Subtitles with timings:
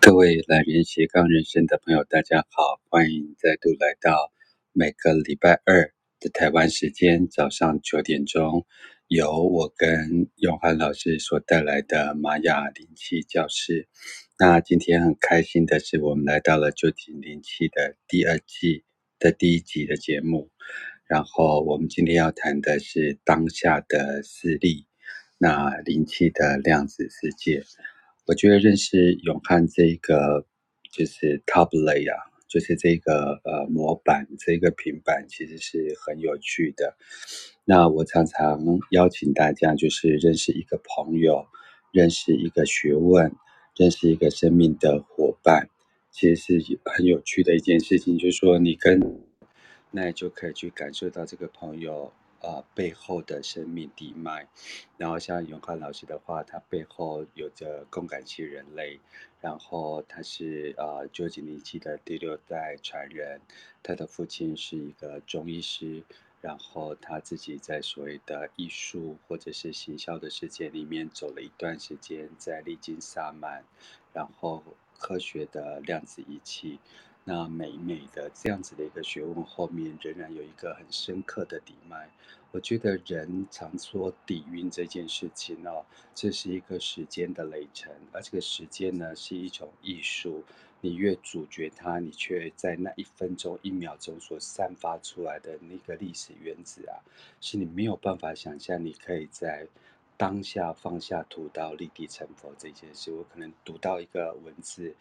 [0.00, 4.32] 各位来人斜杠人生的朋友，大家好，欢迎再度来到
[4.72, 8.66] 每个礼拜二的台湾时间早上九点钟，
[9.08, 13.88] 由我跟永汉老师所带来的玛雅灵气教室。
[14.38, 18.84] 那今天很开心的是，我们来到了究竟灵气的第二季
[19.18, 20.50] 的第一集的节目。
[21.06, 24.86] 然后我们今天要谈的是当下的事例，
[25.36, 27.62] 那灵气的量子世界。
[28.26, 30.46] 我觉得认识永汉这一个
[30.92, 36.96] 就是 top layer 啊，就是这个呃模板，这个平板其实是很有趣的。
[37.64, 38.60] 那我常常
[38.90, 41.46] 邀请大家，就是认识一个朋友，
[41.92, 43.32] 认识一个学问，
[43.76, 45.68] 认识一个生命的伙伴，
[46.12, 48.16] 其实是很有趣的一件事情。
[48.16, 49.00] 就是说，你跟
[49.90, 52.12] 那就可以去感受到这个朋友。
[52.42, 54.48] 呃，背后的生命地脉，
[54.96, 58.98] 然后像永汉老师的话，他背后有着共感系人类，
[59.42, 63.42] 然后他是呃究竟灵气的第六代传人，
[63.82, 66.02] 他的父亲是一个中医师，
[66.40, 73.62] 然后他自己在所谓的艺术或者是行销的世界里面走了一段时间，在历经萨满，
[74.14, 74.64] 然后
[74.98, 76.78] 科学的量子仪器。
[77.24, 82.10] 那美美的这样子的一个学问后面，仍然有一个很深刻的底脉。
[82.52, 90.42] 我觉得人常说底蕴这件事情哦，这是一个时间的累程，而这个时间呢是一种艺术。
[90.80, 96.98] 你越咀嚼它，你却在那一分钟、一秒钟所散发出来的那个历史原子啊，
[97.40, 99.68] 是你没有办法想象，你可以在。
[100.20, 104.94] 当下放下屠刀立地成佛这件事，我可能读到一个文字，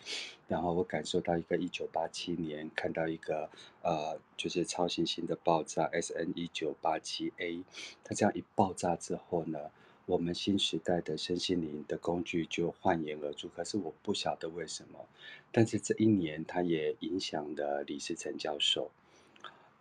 [0.48, 3.50] 然后我感受到一个一九八七年看到一个
[3.82, 7.62] 呃，就是超新星的爆炸 SN 一九八七 A，
[8.02, 9.60] 它这样一爆炸之后呢，
[10.06, 13.50] 我们新时代的身心灵的工具就焕然而出。
[13.50, 15.06] 可是我不晓得为什么，
[15.52, 18.90] 但是这一年它也影响了李世成教授。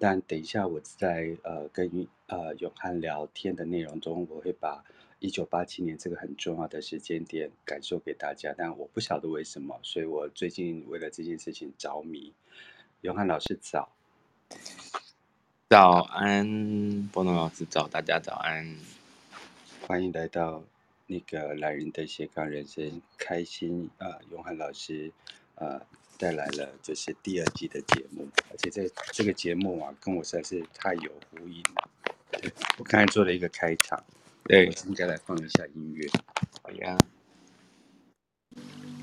[0.01, 4.83] 但等一下我在呃跟呃永汉聊天的内容中，我会把。
[5.21, 12.33] 一九八七年这个很重要的时间点，感受给大家，但我不晓得为什么，所以我最近为了这件事情着迷。
[13.01, 13.91] 永汉老师早，
[15.69, 18.79] 早安，波诺老师早，大家早安，
[19.87, 20.63] 欢迎来到
[21.07, 24.21] 那个懒人的斜杠人生，开心啊、呃！
[24.31, 25.13] 永汉老师
[25.57, 25.87] 啊、呃，
[26.17, 31.91] 带来了就是第二季的节目，而且这这个节目啊，跟我实在是太有呼应了。
[32.79, 34.05] 我刚才做了一个开场。
[34.45, 36.09] 对，应该来放一下音乐。
[36.63, 36.97] 好呀，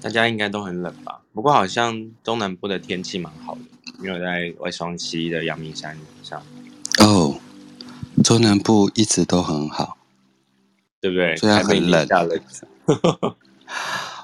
[0.01, 1.21] 大家应该都很冷吧？
[1.33, 3.61] 不过好像中南部的天气蛮好的，
[3.99, 6.41] 因为我在外双溪的阳明山上。
[6.99, 7.39] 哦，
[8.23, 9.97] 中南部一直都很好，
[11.01, 11.35] 对不对？
[11.37, 12.07] 虽然很冷。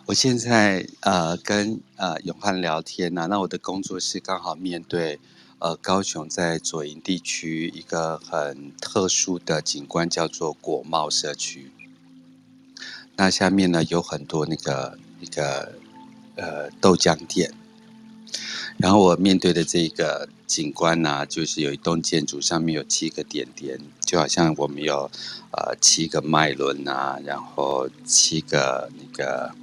[0.07, 5.19] 我现在呃跟呃永汉聊天呐、啊，那我的工作室刚好面对。
[5.61, 11.71] 呃，高雄在左营地区一个很特殊的景观叫做果贸社区。
[13.15, 15.73] 那下面呢有很多那个那个
[16.35, 17.53] 呃豆浆店。
[18.77, 25.11] 然后我面对的这个景观呢、就是有一栋建筑上面有七个点点，就好像我们有
[25.51, 29.53] 呃七个脉轮啊，然后七个那个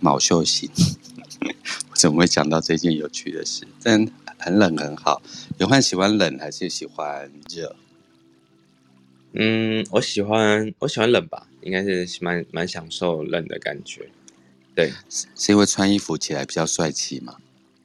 [0.00, 0.68] 卯宿星。
[1.88, 3.66] 我怎么会讲到这件有趣的事？
[3.82, 4.06] 但。
[4.38, 5.22] 很冷很好，
[5.58, 7.74] 永汉喜欢冷还是喜欢热？
[9.32, 14.08] 嗯，我喜欢我喜欢冷吧，应该是蛮蛮享受冷的感觉。
[14.74, 17.36] 对，是因为穿衣服起来比较帅气嘛？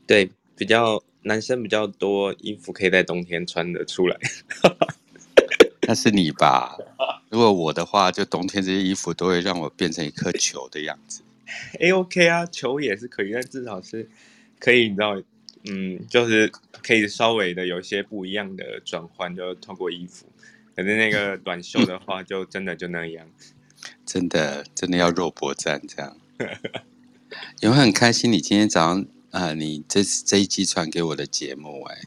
[0.08, 4.18] 对，比较男生比较多衣服可以在冬天穿得出来。
[5.88, 6.78] 那是你吧？
[7.30, 11.22] 如果我的话，就冬天这些衣服都会让我变成一颗球的样子。
[11.80, 14.10] A OK 啊，球也是可以，但至少是
[14.60, 15.22] 可以，你知道。
[15.66, 16.52] 嗯，就是
[16.82, 20.26] 可以稍微的有一些不一样的转换，就透过衣服。
[20.76, 23.30] 可是那个短袖的话，就真的就那样。
[24.06, 26.18] 真的，真的要肉搏战这样。
[27.62, 32.02] 也会很开心，你今天早上啊、呃，你这这一集传给我的节目，哎，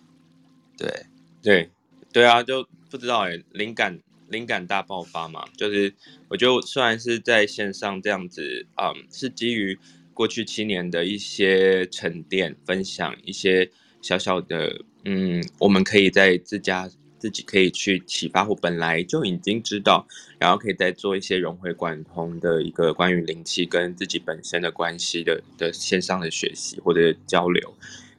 [0.77, 1.07] 对
[1.41, 1.71] 对
[2.13, 5.45] 对啊，就不知道哎，灵感灵感大爆发嘛。
[5.57, 5.95] 就是
[6.29, 9.79] 我觉得虽然是在线上这样子，嗯，是基于。
[10.15, 13.69] 过去七年的一些沉淀分享，一些
[14.01, 16.89] 小小的，嗯，我们可以在自家
[17.19, 20.07] 自己可以去启发，或本来就已经知道，
[20.39, 27.75] 然后可以再做一些融会贯通的一个关于灵气跟自己本身的关系的的线上的学习或者交流。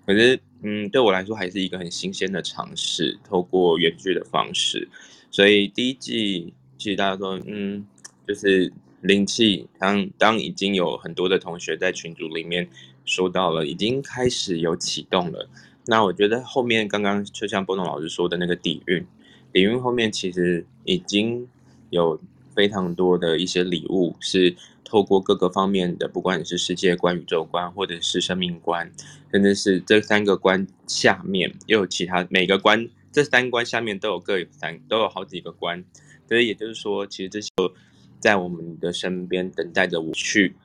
[0.05, 4.87] 可是，嗯，对我来说还是一个很新鲜的尝试，透过远距的方式。
[5.31, 7.85] 所以第一季其实大家说，嗯，
[8.27, 8.73] 就是。
[9.05, 12.67] 灵气，当当已经有很多的同学在群组里面
[13.05, 15.47] 说到了，已经开始有启动了。
[15.85, 19.05] 那我觉得后面刚刚就像波诺老师说的那个底蕴，
[19.53, 21.47] 底蕴后面其实已经
[21.91, 22.19] 有
[22.55, 28.91] 非常多的一些礼物，是透过各个方面的，不管你是世界观、宇宙观，或者是生命观，
[29.31, 35.83] 甚至是这三个观下面又有其他每个观，这三观下面都有各有三，都有好几个观。
[36.27, 37.49] 所以也就是说，其实这些
[38.25, 40.55] 在我们的身边等待着我去，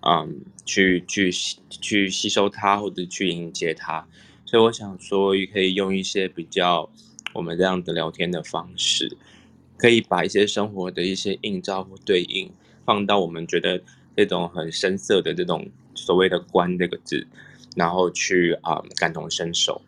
[0.00, 1.30] 嗯，去去
[1.68, 4.08] 去吸收它，或者去迎接它。
[4.46, 6.88] 所以我想说，也可以用一些比较
[7.34, 9.14] 我们这样的聊天的方式，
[9.76, 12.50] 可以把一些生活的一些映照或对应
[12.86, 13.82] 放到我们觉得
[14.16, 17.26] 这种很深色的这种所谓的“观”这个字，
[17.76, 19.82] 然后去啊、感同身受。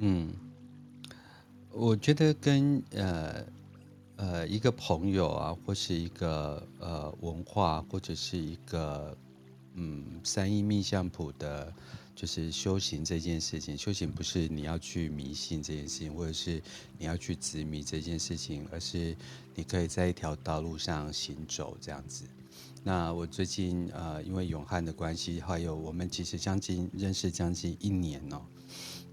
[0.00, 0.34] 嗯，
[1.72, 3.46] 我觉得跟呃
[4.18, 9.16] 呃一个朋友啊，或是一个呃文化，或者是一个
[9.72, 11.72] 嗯三一命相谱的。
[12.18, 16.60] 就是修行这件事情，修行不是你要去迷信这件事情，或者是
[16.98, 19.16] 你要去执迷这件事情，而是
[19.54, 22.24] 你可以在一条道路上行走这样子。
[22.82, 28.42] 那我最近呃，因为永汉的关系，还有我们其实将近认识将近一年哦，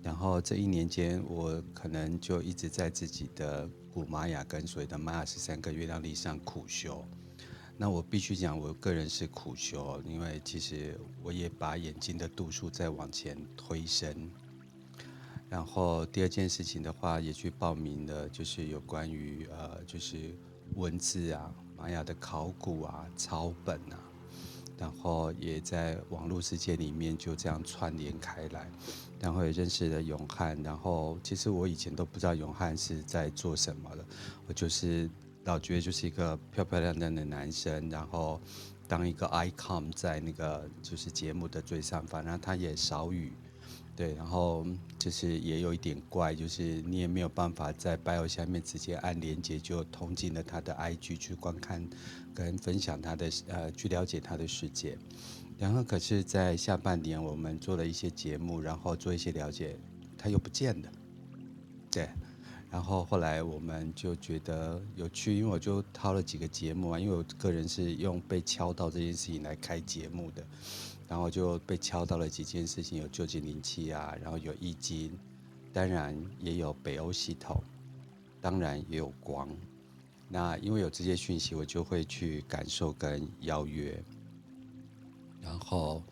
[0.02, 7.02] 然后这一年间，我可能就一直在自己的古玛雅跟所谓的玛雅十三个月亮历上苦修。
[7.78, 14.30] 那我必须讲，我个人是苦修，因为其实我也把眼睛的度数再往前推升。
[15.48, 20.36] 然后第二件事情的话，也去报名了，就是有关于呃，就是
[20.74, 23.98] 文字啊、玛雅的考古啊、抄本啊，
[24.78, 28.70] 然后也在网络世界里面就这样串联开来，
[29.26, 30.56] 然后也认识了永汉。
[30.64, 34.06] 然后其实我以前都不知道永汉是在做什么的，
[34.48, 35.10] 我就是。
[35.48, 38.42] 老觉得就是一个漂漂亮亮的男生，然后
[38.88, 43.32] 当一个 icon 在那个就是节目的最上方，然后他也少语，
[43.96, 44.66] 对，然后
[44.98, 51.88] 就是也有一点怪，就是你也没有办法在 bio 下面直接按连接就通进了他的 IG 去观看
[52.34, 54.98] 跟分享他的呃去了解他的世界，
[55.58, 59.78] 然后可是，在下半年我们做了一些节目，然后做一些了解，
[60.18, 60.92] 他又不见了，
[61.90, 62.10] 对。
[62.70, 70.46] 然后后来我们就觉得有趣，因为我就掏了几个节目啊，因为我个人是用被敲到这件事情来开节目的，
[71.08, 75.18] 然后就被敲到了几件事情，有臼井灵气啊，然后有易经，
[75.72, 77.64] 当然也有北欧系统，
[78.42, 79.48] 当然也有光。
[80.28, 84.04] 那因为有这些讯息，我就会去感受跟邀约，
[85.46, 86.04] 然后。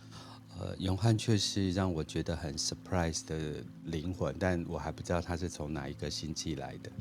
[0.59, 6.91] 呃，永汉确实让我觉得很 surprise 的灵魂，但我还不知道他是从哪一个星际来的。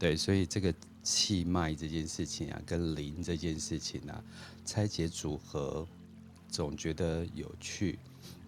[0.00, 4.20] 对，所以这个气脉这件事情啊，跟灵这件事情啊，
[4.64, 5.86] 拆解组合，
[6.48, 8.00] 总觉得有趣。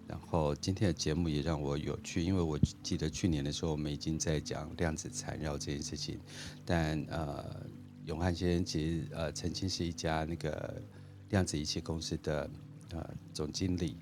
[0.09, 6.19] 然后今天的节目也让我有趣，因为我记得去年的时候，我们已经在讲量子缠绕这件事情，
[6.67, 7.65] 但呃，
[8.05, 10.83] 永汉先生其实呃曾经是一家那个
[11.29, 12.51] 量子仪器公司的
[12.93, 13.97] 呃总经理。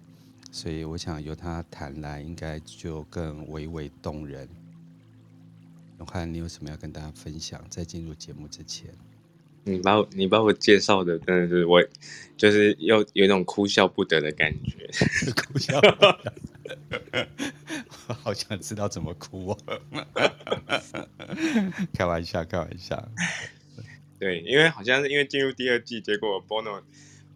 [0.51, 4.49] 所以我想由他谈来，应该就更娓娓动人。
[5.99, 7.63] 永汉，你有什么要跟大家分享？
[7.69, 8.89] 在进入节目之前，
[9.65, 11.83] 你把我你把我介绍的真的是我，
[12.37, 14.89] 就是又有一种哭笑不得的感觉。
[15.37, 17.29] 哭笑不得，
[18.07, 19.59] 我 好想知道怎么哭哦。
[21.93, 23.07] 开玩笑，开玩笑。
[24.19, 26.83] 对，因为好像是因为进入第二季，结果 Bono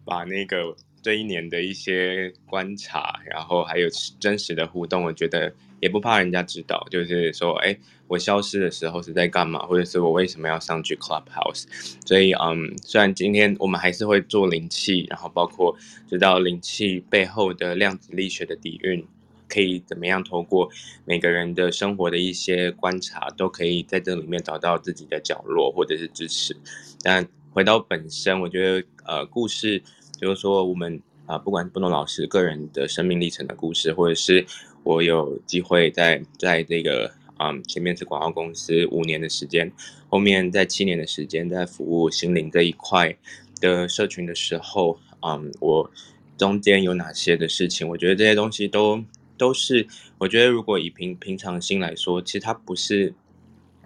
[0.03, 0.75] 把那个。
[1.03, 3.89] 这一年的一些观察，然后还有
[4.21, 6.87] 真实的互动，我觉得也不怕人家知道。
[6.89, 11.65] 就是说，哎，我消失的时候是在干嘛，或者是我为什么要上去 Clubhouse？
[12.05, 15.75] 所以，嗯，虽然今天我们还是会做灵气，然后包括
[16.09, 19.05] 知道灵气背后的量子力学的底蕴，
[19.49, 20.69] 可以怎么样透过
[21.03, 26.55] 每个人的生活的一些观察，都可以在这里面找到自己的角落或者是支持。
[27.01, 29.83] 但回到本身，我觉得，呃，故事。
[30.19, 34.45] 就是说，我们啊，不管是波诺老师个人的生命历程的故事，或者是
[34.83, 39.71] 我有机会在在这个嗯，前面是广告公司五年的时间，
[40.07, 43.17] 后面在七年的时间在服务心灵这一块
[43.59, 45.89] 的社群的时候，嗯，我
[46.37, 47.87] 中间有哪些的事情？
[47.87, 49.03] 我觉得这些东西都
[49.37, 49.85] 都是，
[50.19, 53.13] 我觉得如果以平平常心来说，其实它不是，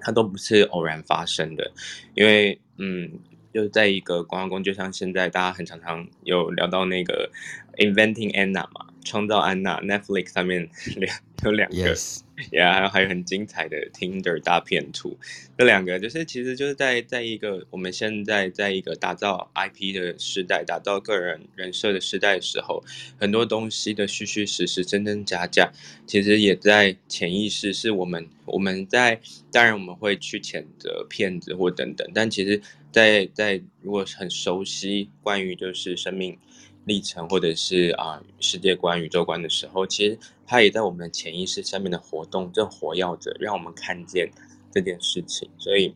[0.01, 1.72] 它都不是偶然发生的，
[2.13, 3.12] 因为嗯。
[3.54, 7.32] 就是在一个广告公司，就像现在大家很常常有聊到那个
[7.77, 11.96] inventing Anna 嘛，创造安娜 Netflix 上面两 有两个。
[12.54, 15.18] 还有还有很精彩的 Tinder 大片图，
[15.58, 22.84] 这两个就是其实就是在在一个我们现在在一个打造 IP 的时代，打造个人人设的时代的时候，
[23.20, 25.72] 很多东西的虚虚实实、真真假假，
[26.06, 29.20] 其实也在潜意识是我们我们在
[29.51, 36.38] 当然我们会去谴责骗子或等等，但其实在，在如果很熟悉关于就是生命。
[36.86, 44.32] 历程，或者是啊世界观、宇宙观的时候，其实它也在我们的潜意识下面的活动，正活跃着，让我们看见
[44.72, 45.50] 这件事情。
[45.58, 45.94] 所以，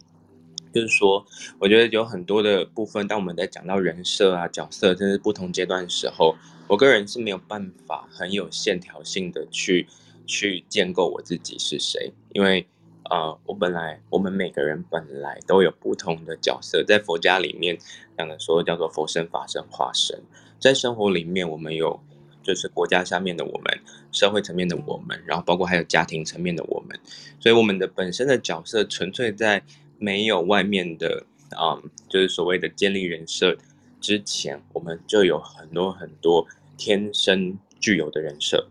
[0.74, 1.26] 就是说，
[1.60, 6.36] 我觉得有很多的部分，当我们在讲到人设啊、角色，甚至不同阶段的时候，
[6.68, 9.88] 我个人是没有办法很有线条性的去
[10.26, 12.68] 去建构我自己是谁，因为
[13.12, 17.78] 啊、呃，我本来我们每个人本来都有不同的角色，在佛家里面
[18.18, 20.18] 讲的说叫做佛身、法身、化身。
[20.62, 22.00] 在生活里面，我们有
[22.42, 23.80] 就是国家下面的我们，
[24.14, 26.98] 社会层面的我们，然后包括还有家庭层面的我们，
[27.38, 29.62] 所以我们的本身的角色纯粹在
[29.98, 33.58] 没有外面的啊、嗯，就是所谓的建立人设
[34.00, 38.70] 之前，我们就有很多很多天生具有的人设，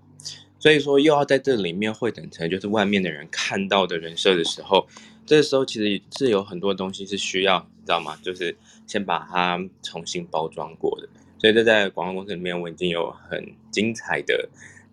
[0.61, 4.87] 所以说又要在这里面汇整成就是外面的人看到的人设的时候，
[5.26, 8.17] 这时候其实是有很多东西是需要，你知道吗？
[8.23, 8.55] 就是
[8.87, 11.09] 先把它重新包装过的。
[11.38, 14.47] 所以这在广告公司里面，我已经有很精彩的、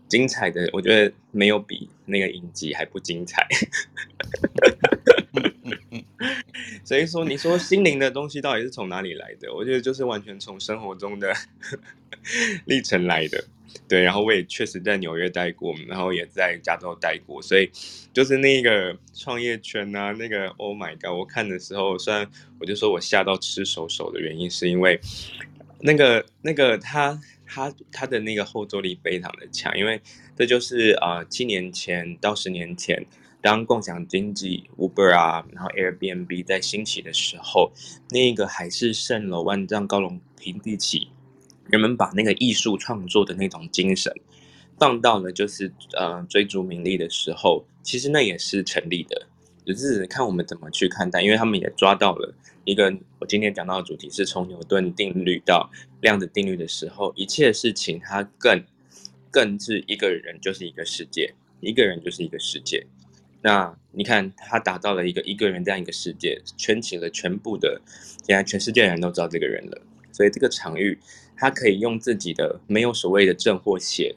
[0.07, 3.45] 精彩的，我觉得没有比那个影集还不精彩。
[6.85, 9.53] 所以说，你说心灵的东西到底是从哪里来的？
[9.53, 11.33] 我觉得就是完全从生活中的
[12.65, 13.43] 历程来的。
[13.87, 17.69] 对，然后我也确实在纽约待过，然后也在加州待过，所以
[18.13, 21.17] 就是那个创业圈啊，那个 Oh my God！
[21.17, 22.29] 我看的时候，虽然
[22.59, 24.99] 我就说我吓到吃手手的原因，是因为。
[25.79, 30.01] 那个、那个他、他、他的那个后坐力非常的强，因为
[30.35, 33.05] 这就是、呃，七年前到十年前，
[33.43, 37.71] 当共享经济 Uber 啊，然后 Airbnb 在兴起的时候，
[38.09, 41.09] 那个海市蜃楼、万丈高楼平地起，
[41.69, 44.13] 人们把那个艺术创作的那种精神
[44.79, 49.27] 放到了就是呃追逐名利的时候，其实那也是成立的，
[49.65, 52.33] 只是看我们怎么去看待，因为他们也抓到了。
[52.63, 55.71] 一个，我今天讲到的主题是从牛顿定律到
[56.01, 58.61] 量子定律的时候，一切事情它更
[59.31, 62.85] 更是一个人就是一个世界，一个人就是一个世界。
[63.41, 67.81] 那你看他打造了一个一个人这样一个世界，圈起了全部的，
[68.25, 69.81] 现在全世界人都知道这个人了。
[70.11, 70.99] 所以这个场域，
[71.37, 74.15] 他可以用自己的没有所谓的正或邪，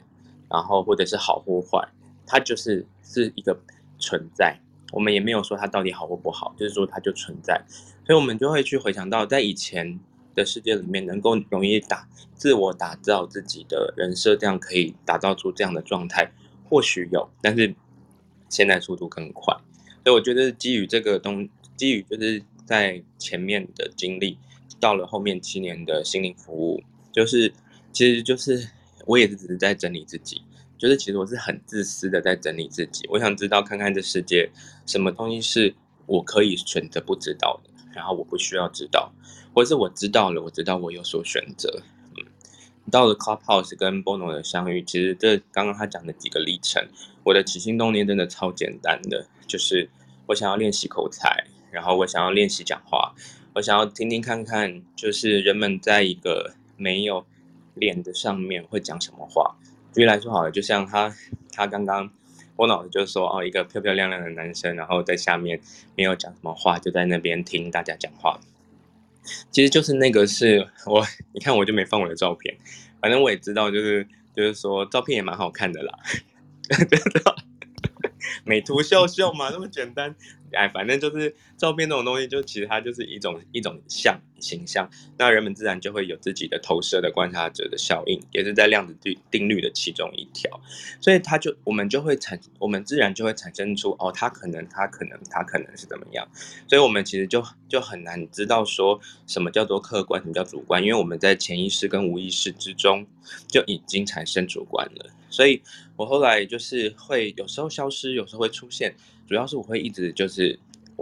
[0.49, 1.87] 然后或者是好或坏，
[2.25, 3.57] 它就是是一个
[3.99, 4.59] 存在。
[4.91, 7.63] 我们也没有说它到底好或不好，就是说它就存在，
[8.05, 9.99] 所以我们就会去回想到，在以前
[10.35, 16.31] 的世界里面，能够容易打自我打造自己的人设，这样可以打造出这样的状态，
[16.67, 17.73] 或许有，但是
[18.49, 19.55] 现在速度更快，
[20.03, 21.47] 所以我觉得基于这个东，
[21.77, 24.37] 基于就是在前面的经历，
[24.79, 27.51] 到了后面七年的心灵服务，就是
[27.91, 28.69] 其实就是
[29.05, 30.41] 我也是只是在整理自己。
[30.77, 34.49] 就是其实我是很自私的在整理自己，我想知道看看这世界
[34.87, 35.75] 什么东西是
[36.07, 39.13] 我可以选择不知道的，然后我不需要知道，
[39.53, 41.83] 或是我知道了，我知道我有所选择。
[42.17, 42.25] 嗯，
[42.89, 46.83] 到了 Clubhouse 跟 Bono 的相遇，其实这刚刚他讲的几个历程，
[47.25, 49.87] 我的起心动念真的超简单的，就是
[50.25, 53.13] 我想要练习口才，然后我想要练习讲话，
[53.53, 57.23] 我想要听听看看，就是人们在一个没有
[57.75, 59.55] 脸的上面会讲什么话。
[59.93, 61.15] 举例来说好了，就像他，
[61.53, 62.09] 他刚刚
[62.55, 65.61] 我脑子就说哦，一个漂漂亮亮的男生，然后在下面
[65.95, 68.39] 没有讲什么话，就在那边听大家讲话。
[69.51, 72.57] 其实就是那个是我， 你看我就没放我的照片，
[72.99, 75.99] 反正我也知道，就是就是说照片也蛮好看的啦，
[78.43, 80.15] 美图秀秀嘛，那么简单。
[80.53, 90.49] 哎，反正就是照片这种东西，就其实它就是一种一种像形象，那人们自然就会有自己的投射的观察者的效应，也是在量子定定律的其中一条，
[90.99, 96.27] 所以它就我们就会产，我们自然就会产生出哦，他可能他可能他可能是怎么样，
[96.67, 103.05] 所以我们其实就就很难知道说什么叫做客观，什么叫主观，因为我们在潜意识跟无意识之中
[103.47, 105.61] 就已经产生主观了，所以
[105.95, 108.95] 我后来就是会有时候消失，有时候会出现。
[109.31, 110.59] 主要是我会一直就是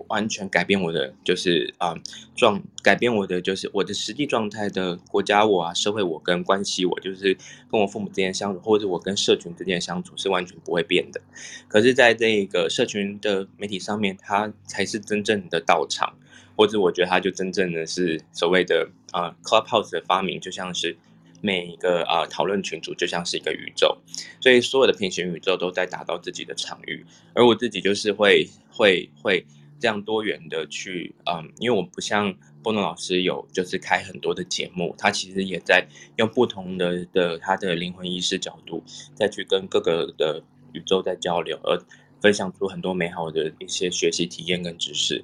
[0.08, 1.96] 完全改变我的就是啊
[2.36, 7.36] 状改变我的就是我的实际状态的国家我啊社会我跟关系我就是
[7.72, 11.20] 跟我父母之间相处或者我跟社群之间相处是完全不会变的，
[11.68, 16.14] 可是在这个社群的媒体上面，它才是真正的道场，
[16.56, 20.96] 或者我觉得它就真正的是所谓的啊 Clubhouse 的发明，就像是
[21.42, 23.98] 每一个啊讨论群组就像是一个宇宙，
[24.42, 29.46] 所以所有的平行宇宙都在打造自己的场域，而我自己就是会会会
[29.80, 38.84] 这样多元的去嗯，因为我不像波诺老师有就是开很多的节目，他其实也在用不同的的他的灵魂意识角度
[39.16, 40.44] 再去跟各个的
[40.74, 41.82] 宇宙在交流，而
[42.22, 45.24] 分享出很多美好的一些学习体验跟知识。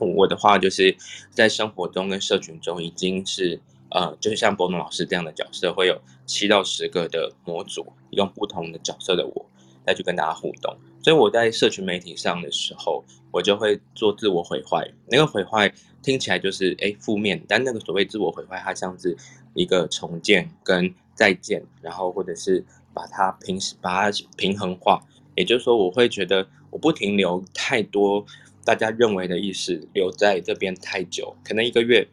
[0.00, 0.96] 我的话就是
[1.30, 3.60] 在生活中跟社群中已经是。
[3.90, 9.46] 呃，就是像博农老师这样的角色，会有七到十个的模组，用不同的角色的我
[9.84, 10.76] 再去跟大家互动。
[11.02, 14.88] 所以我在社群媒体上的时候，我就会做自我毁坏。
[15.06, 19.16] 那个毁坏听起来就是诶负面，但那个所谓自我毁坏，它像是
[19.54, 25.00] 一个重建跟再建，然后或者是把它平把它平衡化。
[25.34, 28.24] 也就是说，我会觉得我不停留太多
[28.64, 32.06] 大家认为的意识留在这边太久，可能一个月。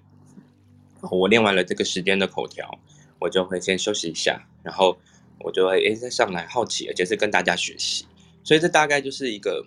[1.12, 2.80] 我练完了这个时间的口条，
[3.20, 4.98] 我就会先休息一下，然后
[5.40, 8.06] 我就会诶再上来好奇，而且是跟大家学习。
[8.44, 9.66] 所以这大概就是一个，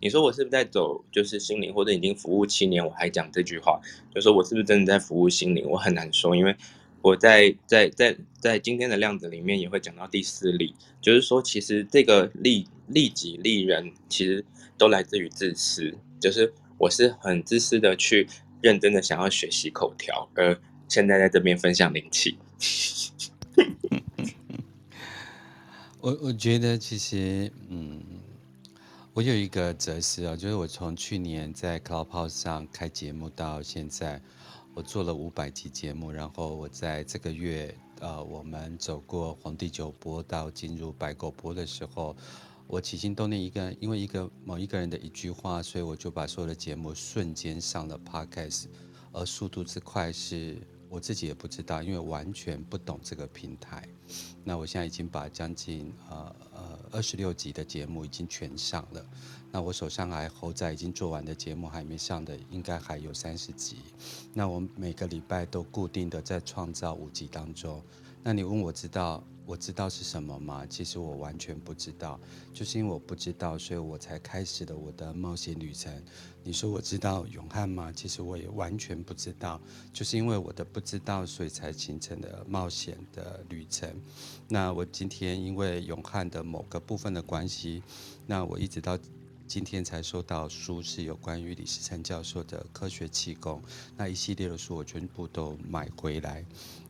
[0.00, 3.80] 你说我是不是在走就是心灵，或者已经服务七年，我还讲这句话，
[4.14, 5.68] 就说我是不是真的在服务心灵？
[5.68, 6.56] 我很难说，因为
[7.02, 14.44] 我在在在在今天的量子里面也会讲到第四例，就是说其实这个利利己利人，其实
[14.76, 18.28] 都来自于自私，就是我是很自私的去。
[18.60, 22.38] 认真的想要学习口条，而现在在这边分享灵气。
[26.00, 28.00] 我我觉得其实，嗯，
[29.12, 34.20] 我有一个哲思啊，就是我从去年在 Clubhouse 上开节目到现在，
[34.74, 42.16] 我做了五百集节目，然后我在这个月，呃，我们走过黄帝九波到进入白狗波的时候。
[42.68, 48.66] 我起心动念一个，因为一个某一个人的一句话，所以我就把所有的节目瞬间上了 Podcast，
[49.10, 50.58] 而速度之快是
[50.90, 53.88] 我自己也不知道，因为完全不懂这个平台。
[54.44, 59.02] 那我现在已经把将近呃呃二十六集的节目已经全上了，
[59.50, 63.76] 那我手上还猴仔已经做完的节目还没上的，应该还有三十集。
[64.34, 67.82] 那我每个礼拜都固定的在创造五集当中。
[68.22, 69.24] 那你问我知道？
[69.48, 70.66] 我知道是什么吗？
[70.66, 72.20] 其实我完全不知道，
[72.52, 75.90] 就是因为我不知道，所以我才开始了我的冒险旅程。
[76.44, 77.90] 你说我知道永汉吗？
[77.90, 79.58] 其实我也完全不知道，
[79.90, 83.90] 就是因为我的不知道，所以才形成了冒险的旅程。
[84.48, 87.82] 那我今天因为永汉的某个部分的关系，
[88.26, 88.98] 那我一直到
[89.46, 93.62] 今天才收到书，是有关于李时成教授的科学气功，
[93.96, 96.44] 那一系列的书我全部都买回来，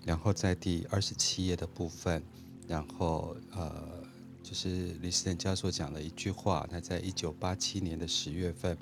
[0.05, 2.21] 然后在第二十七页的部分。
[2.69, 4.05] 然后，呃，
[4.43, 8.77] 就是李时成教授讲了一句话，他在一九八七年的十月份，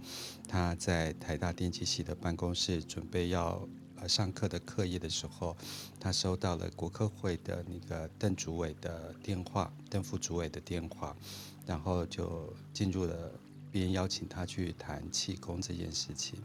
[0.49, 5.57] 他在台大电机系的办公室准备要呃上课的课业的时候，
[6.01, 11.17] 他收到了国科会的那个邓主委的电话，邓副主委的电话，
[11.65, 13.31] 然后就进入了，
[13.71, 16.41] 别人邀请他去谈气功这件事情，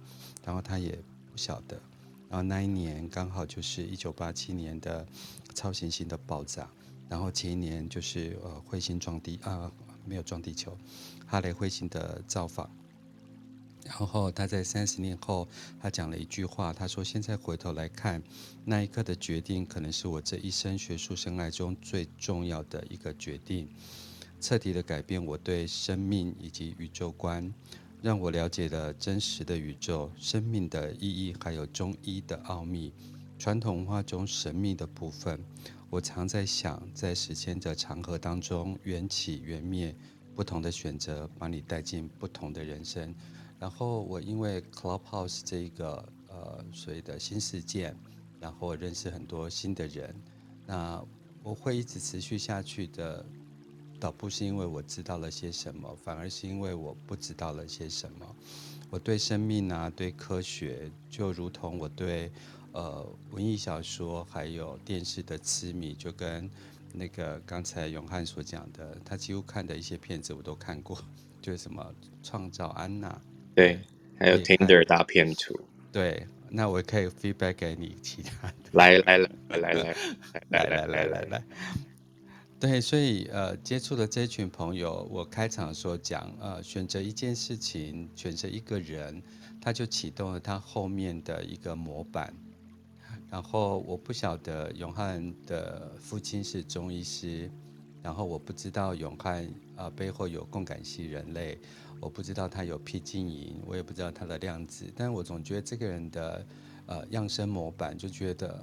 [0.46, 0.96] 然后他也
[1.32, 1.76] 不晓得，
[2.30, 5.04] 然后那一年刚好就是一九八七年的
[5.56, 6.70] 超新星的爆炸。
[7.12, 9.70] 然后前一年就是呃彗星撞地啊、
[10.06, 10.78] 没有撞地球，
[11.28, 12.70] 哈雷彗星的造访。
[13.84, 15.46] 然后他在三十年后，
[15.82, 18.24] 他讲了一句话，他说：“现在回头来看，
[18.64, 23.68] 那一刻的决定，可能是我这一生学术生涯中最重要的一个决定，
[24.40, 27.54] 彻底的改变我对生命以及宇宙观，
[28.02, 32.94] 让我了解了真实的宇宙、生命的意义，还有中医的奥秘，
[33.38, 35.38] 传统文化中神秘的部分。”
[35.92, 39.94] 我常在想，在时间的长河当中，缘起缘灭，
[40.34, 43.14] 不同的选择把你带进不同的人生。
[43.60, 47.94] 然后我因为 Clubhouse 这一个呃所谓的新事件，
[48.40, 50.16] 然后认识很多新的人。
[50.66, 51.04] 那
[51.44, 53.26] 我会一直持续下去的，
[54.00, 58.36] 倒不是因为我知道了些什么，反而是因为我不知道了些什么。
[58.90, 62.32] 我对生命啊，对科学，就如同我对。
[62.74, 66.50] 呃，文艺小说还有电视的痴迷，就跟
[66.94, 70.98] 那个刚才永汉所讲的，他几乎看的一些片子我都看过，
[71.42, 71.84] 就是什么
[72.26, 73.10] 《创造安娜》，
[73.56, 73.80] 对，
[74.18, 75.60] 还有 Tinder 大片图，
[75.92, 79.96] 对，那我可以 feedback 给你其他的，来来来来来来
[80.50, 81.44] 来来来来来，
[82.60, 89.22] 对，所以呃，接触的这群朋友，我开场说讲，呃，选择一件事情，选择一个人，
[89.60, 92.34] 他就启动了他后面的一个模板。
[93.32, 97.50] 然后我不晓得永汉的父亲是中医师，
[98.04, 101.58] 然后我不知道永汉啊、背后有共感系人类，
[102.02, 106.46] 我不知道他有僻静营，我也不知道他的量子，但我总觉得这个人的
[106.88, 108.62] 呃样生模板就觉得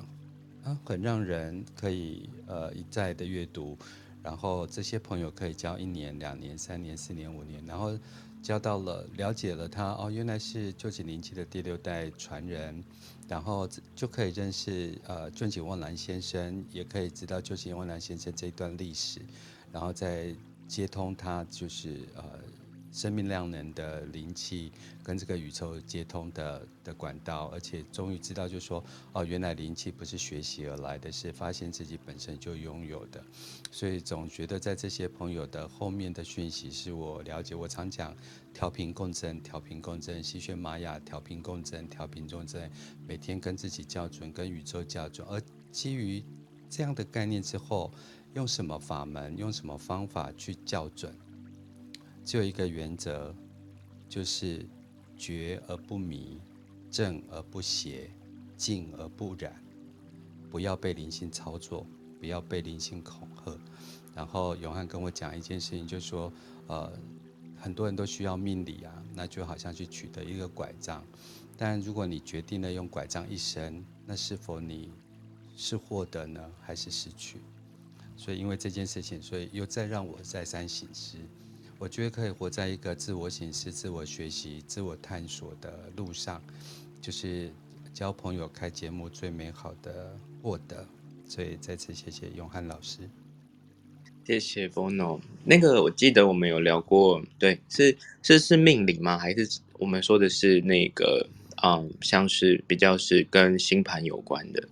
[0.64, 3.74] 啊，很让人可以呃一再的阅读，
[4.22, 7.98] 然后这些朋友可以交一年、两年、三年、四年、五年，然后
[8.42, 12.84] 交到了了解了他哦，原来是臼井灵气的第六代传人，
[13.28, 19.20] 然后就可以认识呃臼井瓮男先生，也可以知道臼井瓮男先生这一段历史，
[19.70, 20.34] 然后再
[20.66, 22.24] 接通他就是呃。
[22.90, 24.72] 生命量能的灵气
[25.02, 33.22] 跟这个宇宙接通的的管道，而且终于知道，就是说，哦，原来灵气不是学习而来的，是发现自己本身就拥有的。
[33.70, 37.54] 所以总觉得在这些朋友的后面的讯息是我了解。
[37.54, 38.16] 我常讲
[38.54, 42.70] 调频共振，调频共振，吸血玛雅调频共振，调频共振，
[43.06, 45.26] 每天跟自己校准，跟宇宙校准。
[45.28, 46.24] 而基于
[46.70, 47.92] 这样的概念之后，
[48.34, 51.14] 用什么法门，用什么方法去校准？
[52.28, 53.34] 只有一个原则，
[54.06, 54.62] 就是
[55.16, 56.38] 觉而不迷，
[56.90, 58.10] 正而不邪，
[58.54, 59.58] 静而不染。
[60.50, 61.86] 不要被灵性操作，
[62.20, 63.58] 不要被灵性恐吓。
[64.14, 66.30] 然后永汉跟我讲一件事情，就是说，
[66.66, 66.92] 呃，
[67.56, 71.02] 很多人都需要命理啊，那就好像去取得一个拐杖。
[71.56, 74.90] 但如果你决定了用拐杖一生，那是否你
[75.56, 77.38] 是获得呢，还是失去？
[78.18, 81.16] 所以因为这件事情，所以又再让我再三省思。
[81.78, 86.42] 我觉得可以活在一个自我省思、自我学习、自我探索的路上，
[87.00, 87.52] 就是
[87.94, 90.12] 交朋友、开节目最美好的
[90.42, 90.84] 获得。
[91.28, 92.98] 所以再次谢谢永汉老师，
[94.24, 95.20] 谢谢 Bono。
[95.44, 99.16] 那个我记得我们有聊过，对，是是是命理吗？
[99.16, 101.28] 还是我们说的是那个，
[101.62, 104.68] 嗯，像是比较是跟星盘有关的？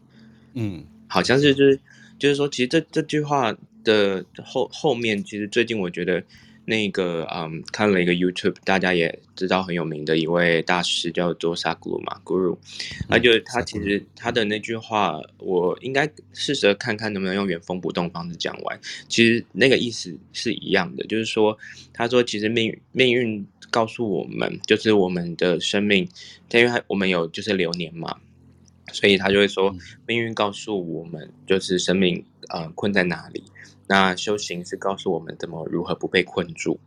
[0.55, 1.81] 嗯，好像是就是
[2.19, 6.21] 就是说，其实这这句话的后后面，其实最近我觉得。
[6.67, 12.59] 那个嗯，看了一个 YouTube，大家也知道很有名的一位大师叫做萨古鲁嘛，Guru，
[13.09, 18.79] 他就他其实他的那句话，我应该试着看看能不能用原封不动方式讲完。
[19.09, 21.57] 其实那个意思是一样的，就是说，
[21.93, 26.09] 他说其实命命运告诉我们，就是我们的生命，
[26.51, 28.17] 因为我们有就是流年嘛，
[28.93, 29.73] 所以他就会说，
[30.05, 33.45] 命运告诉我们，就是生命呃困在哪里。
[33.89, 36.81] 那修行是告诉我们怎么如何不被困住，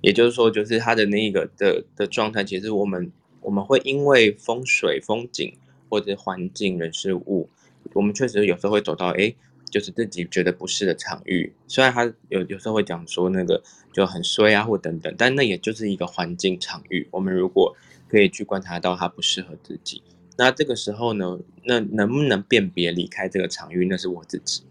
[0.00, 5.56] 也就是说，就是他的那一个的的状态，其实我们我们会因为风水、风景
[5.90, 7.50] 或者环境、人事物，
[7.92, 9.34] 我们确实有时候会走到哎，
[9.70, 11.52] 就是自己觉得不适的场域。
[11.66, 17.06] 虽然他有有时候会讲说那个就很衰啊，或等等，但那也就是一个环境场域。
[17.10, 17.76] 我们如果
[18.08, 20.02] 可以去观察到它不适合自己，
[20.38, 24.62] 那这个时候呢，那能不能辨别离开这个场域，那是我自己。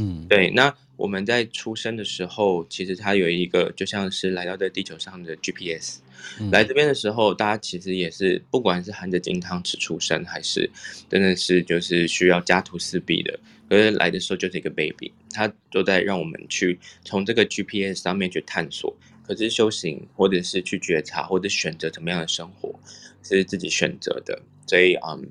[0.00, 5.98] 嗯，对，那我们在出生的时候，其实它有一个就像是来到这地球上的 GPS，
[6.40, 10.68] 嗯，来这边的时候，大家其实也是不管是含着金汤匙出生，还是
[11.08, 18.96] 真的是就是需要家徒四壁的，可是来的时候就是一个 baby，他都在让我们去从这个 GPS 上面去探索。
[19.22, 22.74] 可是修行，或者是去觉察，或者选择怎么样的生活，
[23.22, 24.42] 是自己选择的。
[24.66, 25.28] 所以，嗯，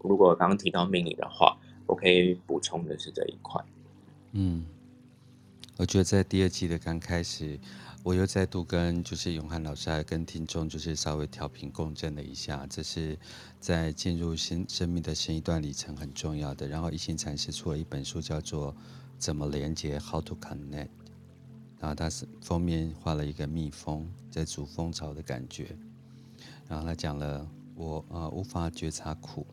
[0.00, 3.60] 如果刚刚提到命理的话，我可以补充的是这一块。
[4.36, 4.64] 嗯，
[5.76, 7.56] 我觉得在第二季的刚开始，
[8.02, 13.16] 我又再度跟就是永汉老师还跟听众就是稍微调频共振了一下，这是
[13.60, 16.66] 在进入新生命的新一段里程很重要的。
[16.66, 18.72] 然后一心禅师出了一本书，叫做
[19.18, 20.86] 《怎么连接 How to Connect》，
[21.78, 25.76] 然后他是封面画了一个蜜蜂在煮蜂巢的感觉，
[26.66, 29.46] 然后他讲了我呃无法觉察苦、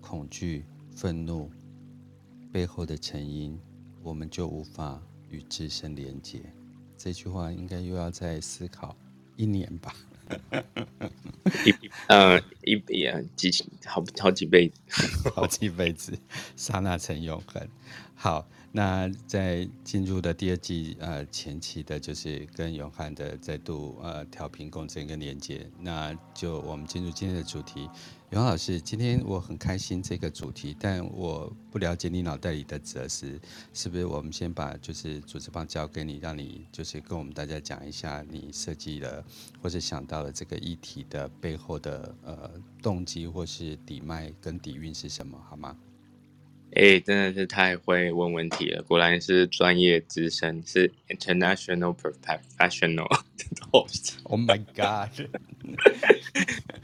[0.00, 1.48] 恐惧、愤怒
[2.50, 3.56] 背后的成因。
[4.06, 6.40] 我们就无法与自身连接。
[6.96, 8.96] 这句话应该又要再思考
[9.34, 9.92] 一年吧？
[11.66, 11.74] 一
[12.06, 13.50] 呃一一几
[13.84, 14.80] 好好几辈子，
[15.34, 16.16] 好几辈子，
[16.54, 17.68] 刹那成永恒。
[18.14, 18.46] 好。
[18.72, 27.88] 那在进入的第二季，呃，前期的就是跟永汉的再度呃调频共振跟连接，那就我们进入今天的主题。
[28.30, 33.40] 永老师，今天我很开心这个主题，但我不了解你脑袋里的哲思，
[33.72, 34.04] 是不是？
[34.04, 39.24] 我们先把就是主持棒交给你，让你就是跟我们大家讲一下你设计的
[39.62, 42.50] 或者想到了这个议题的背后的呃
[42.82, 45.76] 动机或是底脉跟底蕴是什么，好吗？
[46.72, 53.08] 哎、欸，真的是太会问问题了，果然是专业资深，是 international professional
[53.70, 54.14] host。
[54.24, 55.10] Oh my god！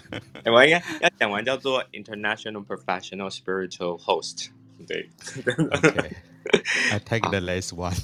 [0.45, 4.49] 我应该要讲完叫做 international professional spiritual host。
[4.87, 5.09] 对
[5.47, 7.05] ，OK，I、okay.
[7.05, 7.97] take the last one。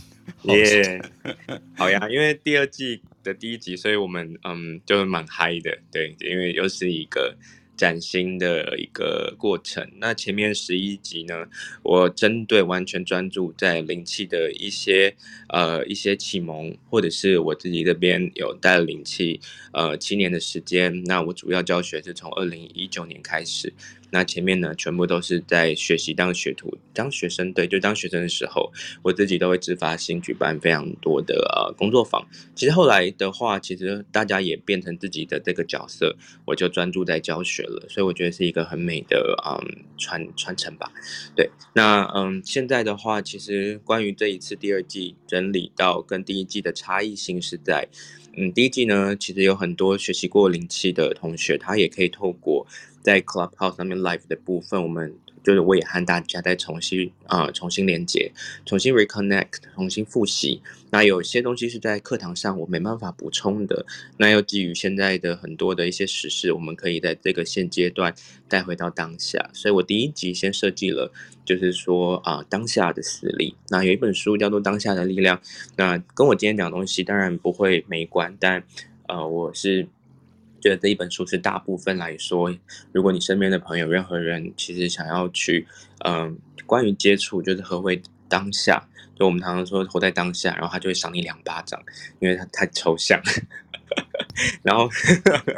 [0.42, 1.02] 耶，
[1.76, 7.36] 好呀，因为第二季的第一集，所以我们嗯就蛮嗨的，对，因为又是一个。
[7.78, 9.88] 崭新的一个过程。
[9.98, 11.46] 那前面十一集呢，
[11.82, 15.14] 我针对完全专注在灵气的一些
[15.48, 19.40] 呃一些启蒙，或者是我自己这边有带灵气
[19.72, 21.02] 呃七年的时间。
[21.04, 23.72] 那我主要教学是从二零一九年开始。
[24.10, 27.52] 那前面呢，全部都是在学习当学徒、当学生。
[27.52, 32.26] 对，就当学生的时候，我自己都会自发性举办非常多的呃工作坊。
[32.54, 36.16] 其实后来的话，其实大家也变成自己的这个角色，
[36.46, 37.86] 我就专注在教学了。
[37.88, 40.90] 所以我觉得是一个很美的嗯传传承吧。
[41.36, 47.86] 对，那嗯现在的话，其实关于这一次第二季整理到跟第一季的差异性是在，
[48.36, 52.66] 嗯第一季呢，其实有很多学习过灵气的同学，他也可以透过。
[53.02, 58.32] 在 Clubhouse 上面 Live 的部分，我们就是我也和大家再重新啊、重新连接，
[58.66, 60.60] 重新 reconnect，重新复习。
[60.90, 68.14] 那有些东西是在课堂上我没办法补充的，那又基于现在的很多的一些时事，我们可以在这个现阶段
[68.48, 69.50] 带回到当下。
[69.52, 71.12] 所以我第一集先设计了，
[71.44, 73.54] 就是说啊、当下的实力。
[73.68, 75.36] 那有一本书叫做《当下的力量》，
[75.76, 78.62] 那跟我今天讲的东西当然不会没关，但
[79.06, 79.88] 呃我是。
[80.60, 82.54] 觉得这一本书是大部分来说，
[82.92, 85.66] 如果你身边的朋友任何人其实想要去，
[86.04, 91.82] 嗯、关于接触就是何为当下，就我们常常说活在当下，然后他就会赏你两巴掌，
[92.20, 93.20] 因为他太抽象。
[94.62, 94.88] 然后，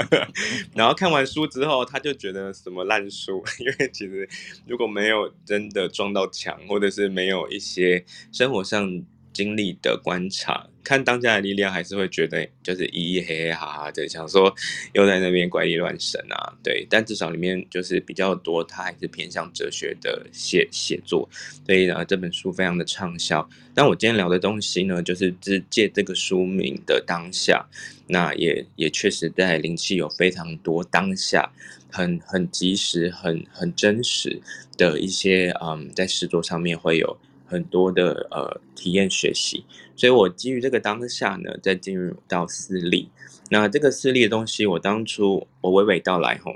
[0.75, 4.29] 然后看完书之后，他就觉得什么烂书， 因为其实
[4.67, 9.03] 如果没有真的撞到墙，或者是没有一些生活上。
[9.33, 14.55] 经历的观察，看当下的力量，还是会觉得就是咦嘿嘿哈哈的，想说
[14.93, 16.87] 又在那边怪力乱神啊，对。
[16.89, 21.29] 但至少里面就是比较多，它还是偏向哲学的写写作，
[21.67, 23.49] 所以呢，这本书非常的畅销。
[23.75, 27.65] 但我今天聊的东西呢，就是只借这个书名的当下，
[28.09, 31.51] 那也也确实在灵气有非常多当下
[31.91, 34.41] 很很及时、很很真实
[34.77, 37.19] 的一些嗯，在诗作上面会有。
[37.51, 39.65] 很多的呃体验学习，
[39.97, 43.09] 所以我基于这个当下呢，再进入到私立。
[43.51, 46.55] 那这个私立的东西，我当初我娓娓道来吼。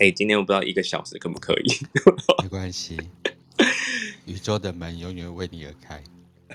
[0.00, 1.72] 哎，今天我不知道一个小时可不可以？
[2.42, 2.98] 没关系，
[4.26, 6.02] 宇宙的门永远为你而开。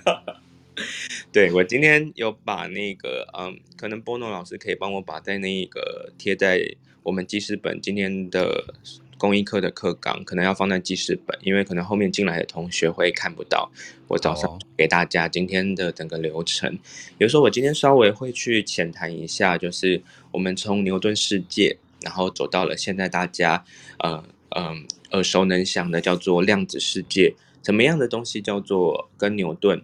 [1.31, 8.75] 对，我今天有把那个嗯，可能波诺老师可以帮我把在那个贴在我们记事本今天的。
[9.17, 13.71] 公益课的课纲可能要放在记事本，因为可能后面进来的同学会看不到。
[14.07, 16.71] 我早上给大家今天的整个流程，
[17.17, 20.01] 比如说我今天稍微会去浅谈一下，就是
[20.31, 23.63] 我们从牛顿世界，然后走到了现在大家
[23.99, 29.81] 呃嗯、呃、耳熟能详的叫做量子世界，什么样的东西叫做跟牛顿。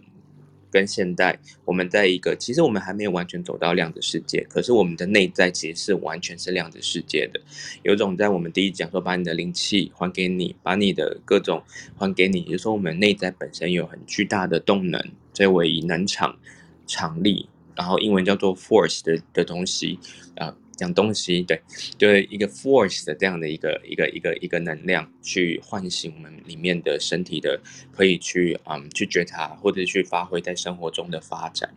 [0.72, 7.40] 跟现代，我们在一个，其实我们还没有完全走到量子世界，可是我们的内在其实是完全是量子世界的。
[7.82, 11.62] 有种在我们第一讲说，把你的灵气还给你，把你的各种
[11.96, 15.04] 还给你，也就是说我们内在本身有很巨大的动能，
[15.34, 16.36] 这为以能场、
[16.86, 19.98] 场力，然后英文叫做 force 的的东西
[20.36, 20.56] 啊。
[20.76, 21.60] 讲东西，对，
[21.96, 27.60] 就是一个 force 的这样的一个一个一个一个能量，去唤醒我们里面的身体的，
[27.92, 31.74] 可以去嗯去觉察或者去发挥在生活中的发展。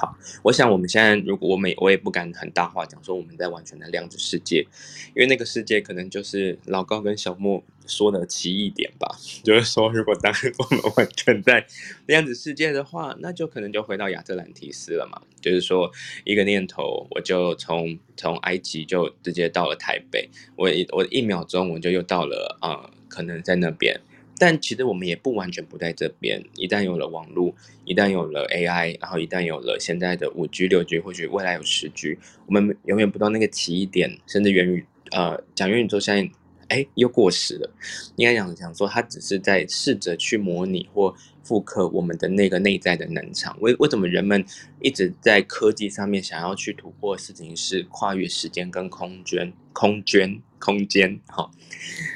[0.00, 4.60] 好，我想我们现在如果我们我也不敢很大话讲说我们在完全的量子世界，
[5.08, 9.08] 因为那个世界可能就是老高跟小莫说的奇异点吧。
[9.42, 11.66] 就是说，如果当我们完全在
[12.06, 15.20] 量子世界的话，那就可能就回到亚特兰提斯了嘛。
[15.40, 15.90] 就是说，
[16.22, 24.00] 一个念头，我就从从埃及就直接到了台北，我一我一秒钟我就又到了啊、可能在那边。
[24.38, 26.42] 但其实我们也不完全不在这边。
[26.54, 36.30] 一旦有了网络，一旦有了 AI，然后一旦有了现在的五 G、六 G，或许未来有十 G，我们永远不到那个奇异点，甚至元宇呃讲元宇宙现在
[36.68, 37.70] 哎又过时了。
[38.16, 43.58] 应该讲讲说，它只是在试着去模拟或复刻我们的那个内在的能场。
[43.60, 44.44] 为为什么人们
[44.80, 51.18] 一直在科技上面想要去突破的事情是跨越时间跟空间、空间、空间？
[51.26, 51.50] 好，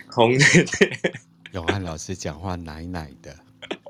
[0.08, 0.66] 空间。
[1.52, 3.38] 永汉老师讲话奶奶的，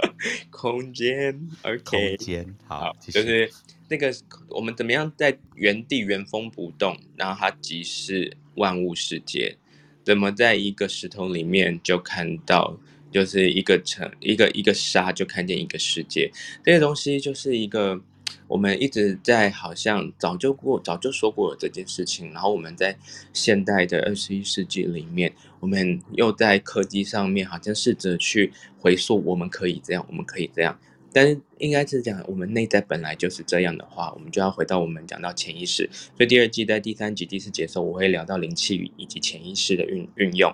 [0.51, 3.49] 空间，OK，空间，好，好就是
[3.89, 4.13] 那个
[4.49, 9.57] 我们怎么样在原地原封不动，然后它即是万物世界，
[10.03, 12.77] 怎么在一个石头里面就看到，
[13.13, 16.33] 就是一个城，一个一个沙就看见一个世界，
[16.65, 18.01] 这些东西就是一个。
[18.49, 22.97] 我们一直在好像早就过，早就说过了这件事情，然后我们在
[23.33, 30.79] 现代的二十一世纪里面，我们又在科技上面好像试着去回溯，我们可以这样，我们可以这样，
[31.13, 35.89] 但是应该是讲，我们内在本来就是这样的话，我们就要回到我们讲到潜意识。
[35.93, 40.53] 所以第二季在第三集、第四节的时候，我会聊到灵气以及潜意识的运运用。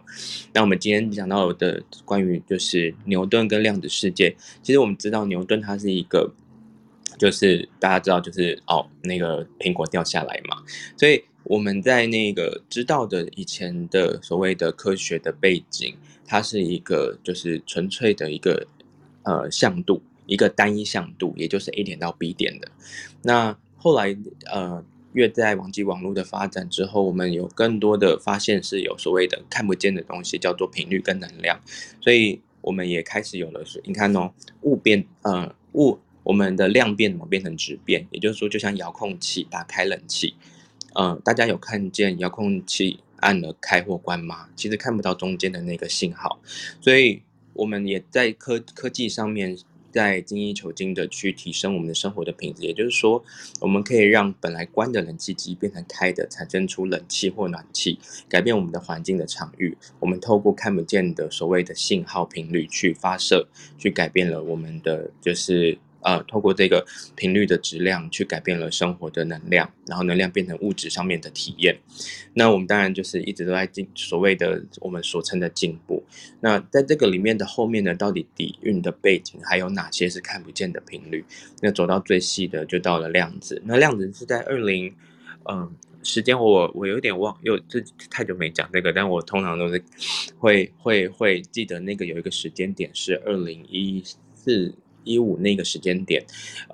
[0.52, 6.34] 那我们今天讲到的关于就是牛顿跟量子世界，其实我们知道牛顿他是一个，
[7.16, 10.62] 就是大家知道就是哦那个苹果掉下来嘛，
[10.97, 15.94] 所以我们在那个知道的以前的所谓的科学的背景，
[16.27, 18.66] 它是一个就是纯粹的一个
[19.23, 20.03] 呃向度。
[20.31, 22.71] 一个单一向度，也就是 A 点到 B 点的。
[23.23, 24.14] 那后来，
[24.53, 31.59] 呃，越在网际网络的发展之后，我们有更多的发现是有所谓的看不见的东西，叫做频率跟能量。
[32.03, 34.31] 所以我们也开始有了，你看哦，
[34.64, 38.06] 物变，呃，物，我们的量变怎么变成质变？
[38.10, 40.34] 也就是说，就像遥控器打开冷气，
[40.94, 44.50] 呃，大家有看见遥控器按了开或关吗？
[44.54, 46.38] 其实看不到中间的那个信号。
[46.82, 47.22] 所以
[47.54, 49.58] 我们也在科科技上面。
[49.90, 53.24] 在精益求精的去提升我们的生活的品质，也就是说，
[53.58, 59.76] 我们可以让本来关的冷气机变成开的，产生出冷气或暖气，改变我们的环境的场域。
[59.98, 65.78] 我们透过看不见的所谓的信号频率去发射，去改变了我们的就是。
[66.00, 71.76] 呃，透过这个频率的质量去改变了生活的能量，然后能量变成物质上面的体验。
[72.34, 76.04] 那我们当然就是一直都在进所谓的我们所称的进步。
[76.40, 81.24] 那在这个里面的后面呢，到底底蕴的背景还有哪些是看不见的频率？
[81.61, 83.61] 那走到最细的就到了量子。
[83.64, 84.94] 那量子是在二零，
[85.50, 89.82] 嗯，时间我我有点忘，又这太久没讲这个，但我通常都是
[90.38, 94.00] 会会会记得那个有一个时间点是二零一
[94.32, 94.72] 四。
[95.09, 96.23] 一五那个时间点，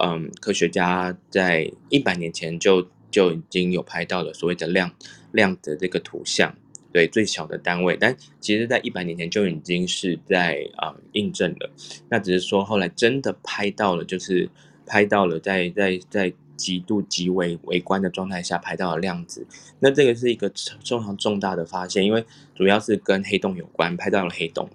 [0.01, 4.91] 嗯，科学家在一百年前就就已经有拍到了所谓的量
[5.31, 6.53] 量的这个图像，
[6.93, 11.71] 对，最小的单位，但其实在一百年前就已经是在啊、嗯、印证了，
[12.09, 14.51] 那只是说后来真的拍到了，就是
[14.85, 19.47] 拍到了在在在极度极为微观的状态下拍到了量子，
[19.81, 24.69] 那这个是一个非常重大的发现，因为主要是跟黑洞有关，拍到了黑洞。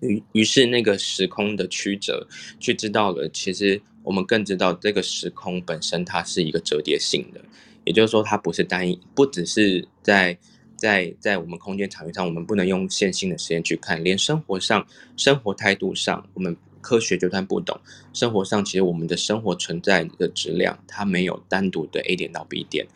[0.00, 2.26] 于于是，那个时空的曲折，
[2.60, 7.40] 去知道了，其实我们更知道这个时空本身它是一个折叠性的，
[7.84, 10.38] 也就是说，它不是单一，不只是在
[10.76, 17.80] 在在我们空间场域上，我们不能用线性的时间去看，连生活上、生活态度上，我们科学就算不懂，
[18.12, 22.86] 生活上其实我们的生活存在的质量，它没有单独的 A 点到 B 点，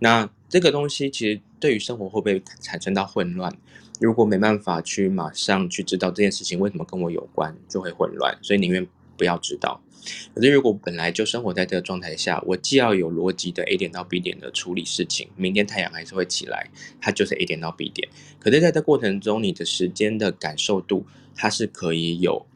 [0.00, 3.52] 那这个东西其实对于生活会不会产生到混乱？
[4.00, 9.80] 如果没办法去马上去知道这件事情为什么跟我有关，就会混乱，所以宁愿不要知道。
[10.34, 18.08] 可是如果本来就生活在这个状态下，我既要有逻辑的 A 点到 B 点的处理事情，明天太阳还是会起来，它就是 A 点到 B 点。
[18.38, 22.46] 可是在这过程中，你的时间的感受度，它是可以有。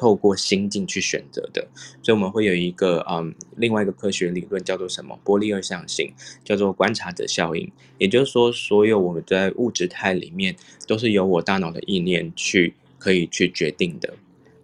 [0.00, 1.68] 透过心境去选择的，
[2.02, 5.20] 所以我们会有一个嗯，另外一个科学理论叫做什么？
[5.22, 6.10] 波粒二象性，
[6.42, 7.70] 叫做观察者效应。
[7.98, 14.14] 也就是说，所有我们在物质态里面，都是由我大脑的意念去可以去决定的。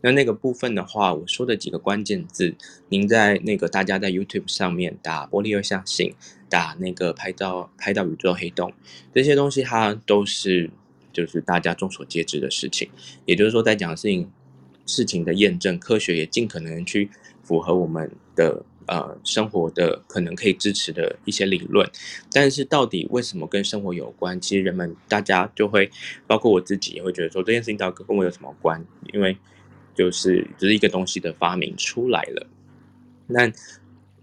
[0.00, 2.54] 那那个部分的话，我说的几个关键字，
[2.88, 6.14] 您在那个大家在 YouTube 上面打波粒二象性，
[6.48, 8.72] 打那个拍到拍到宇宙黑洞
[9.12, 10.70] 这些东西，它都是
[11.12, 12.88] 就是大家众所皆知的事情。
[13.26, 14.30] 也就是说，在讲的事情。
[14.86, 17.10] 事情的验证，科学也尽可能去
[17.42, 21.88] 符合我们的呃生活的可能可以支持的一些理论，
[22.32, 24.40] 但是到底为什么跟生活有关？
[24.40, 25.90] 其实人们大家就会，
[26.26, 28.84] 包括我自己也会觉得说，这件事情到底跟我有什么关？
[29.12, 29.36] 因为
[29.94, 32.46] 就是只是一个东西的发明出来了。
[33.26, 33.52] 那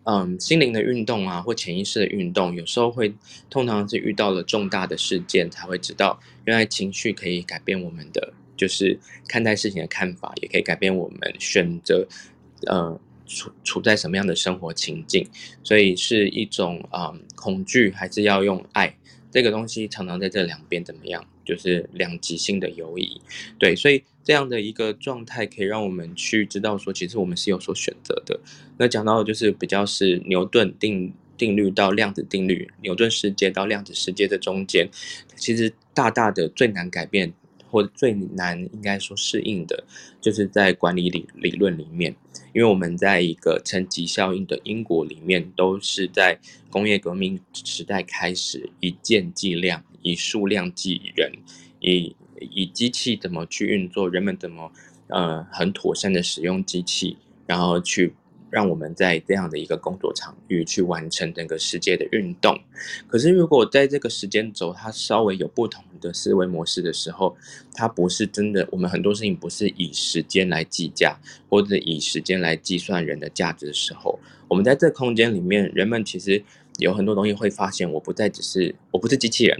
[0.05, 3.13] 嗯，心灵的运动啊，或潜意识的运动，有时候会
[3.49, 8.33] 通常是遇到了重大的事件才会知道，原来情绪可以改变我们的。
[8.55, 12.07] 就是看待事情的看法，也可以改变我们选择，
[12.67, 15.27] 呃，处处在什么样的生活情境。
[15.63, 18.95] 所以是一种啊、恐惧还是要用爱？
[19.31, 21.25] 这个东西常常在这两边怎么样？
[21.43, 23.19] 就是两极性的游移。
[23.57, 28.39] 对，所以这样的一个状态可以让我们去知道说，其实我们是有所选择的。
[28.77, 34.87] 那讲到的就是比较是牛顿定定律到量子定律，牛顿世界到量子世界的中间，
[35.35, 37.33] 其实大大的最难改变。
[37.73, 39.83] 或最难应该说适应的，
[40.21, 42.15] 就是在管理理理论里面，
[42.53, 51.31] 因为我们在一个层级效应的因果里面，都是在工业革命时代开始以件计量，以数量计人，
[51.79, 54.71] 以以机器怎么去运作，人们怎么
[55.07, 58.13] 呃很妥善的使用机器，然后去
[58.53, 62.55] 让我们在这样的一个工作场域去完成整个世界的运动。
[63.07, 67.35] 可是，如果在这个时间轴它稍微有不同的思维模式的时候，
[67.73, 68.69] 它不是真的。
[68.71, 71.17] 我们很多事情不是以时间来计价，
[71.49, 76.43] 或者以时间来计算人的价值的时候，我们在这空间里面，人们其实
[76.77, 79.59] 有很多东西会发现，我不再只是我不是机器人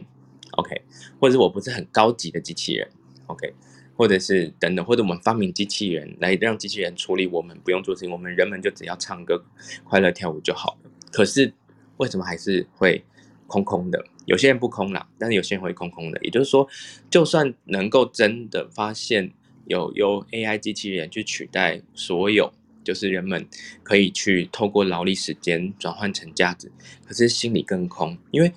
[0.52, 0.80] ，OK，
[1.20, 2.88] 或者我不是很高级的机器人
[3.26, 3.56] ，OK。
[3.96, 9.44] 或者是等等，或者我们发明机器人来让机器人处理我们不用做事情，我们人们就只要唱歌、
[9.84, 10.92] 快乐跳舞就好了。
[11.12, 11.54] 可是
[11.98, 13.04] 为什么还是会
[13.46, 14.04] 空空的？
[14.26, 16.20] 有些人不空了，但是有些人会空空的。
[16.24, 16.68] 也就是说，
[17.10, 19.32] 就算能够真的发现
[19.68, 22.52] 有有 AI 机器人去取代所有，
[22.84, 23.46] 就是人们
[23.84, 26.72] 可以去透过劳力时间转换成价值，
[27.06, 28.52] 可是心里更空，因为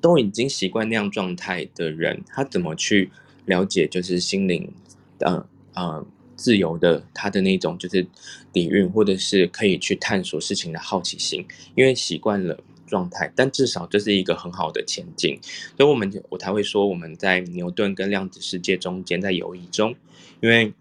[0.00, 3.10] 都已经习惯那样状态的人，他怎么去？
[3.46, 4.70] 了解就是心灵，
[5.18, 8.06] 呃呃，自由的他的那种就是
[8.52, 15.38] 底蕴，或者是可以去探索事情的好奇心，因为习惯了状态，但至少这是一个很好的前进。
[15.76, 19.94] 所以，我们我才会说我们在牛顿跟量子世界中间在游移中，
[20.40, 20.72] 因为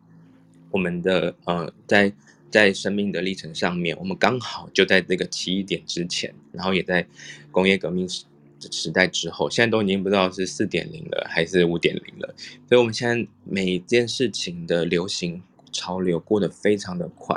[0.71, 2.13] 我们的呃在
[2.49, 7.05] 在生命的历程上面，我们刚好就在这个奇异点之前，然后也在
[7.51, 8.07] 工业革命
[8.71, 8.93] 时。
[8.93, 12.35] 代之后，现在都已经不知道是四点零了还是五点零了，
[12.69, 15.41] 所以我们现在每一件事情的流行
[15.71, 17.35] 潮流过得非常的快，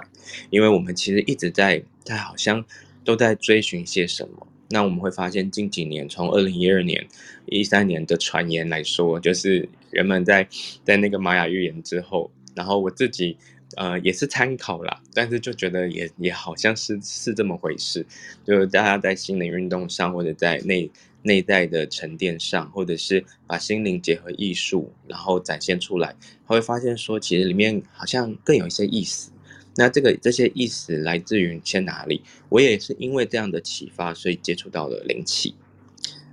[0.51, 2.63] 因为我们其实一直在在好像
[3.07, 4.47] 都在追寻些什么。
[4.69, 7.07] 那我们会发现近几年，从二零一二年、
[7.47, 10.47] 一三年的传言来说，就是人们在
[10.85, 13.39] 在那个玛雅预言之后，然后我自己。
[13.77, 18.07] 呃，也是参考啦，但是就觉得也也好像是是这么回事，
[18.45, 20.89] 就是大家在心灵运动上，或者在内
[21.27, 26.15] 内在的沉淀上，或者是把心灵结合艺术，然后展现出来，
[26.47, 29.33] 他会发现说，其实里面好像更有一些意思。
[29.79, 32.23] 那这个这些意思来自于先哪里？
[32.49, 35.55] 我也是因为这样的启发，所以接触到了灵气。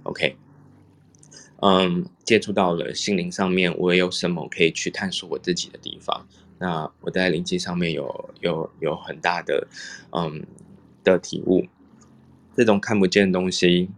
[0.04, 0.38] OK，
[1.62, 6.26] 嗯，接触到了心灵上面，我有什么可以去探索我自己的地方？
[6.60, 9.68] 那我在灵气上面有有有很大的
[10.12, 10.46] 嗯
[11.04, 11.66] 的体悟，
[12.56, 13.89] 这种看不见的东西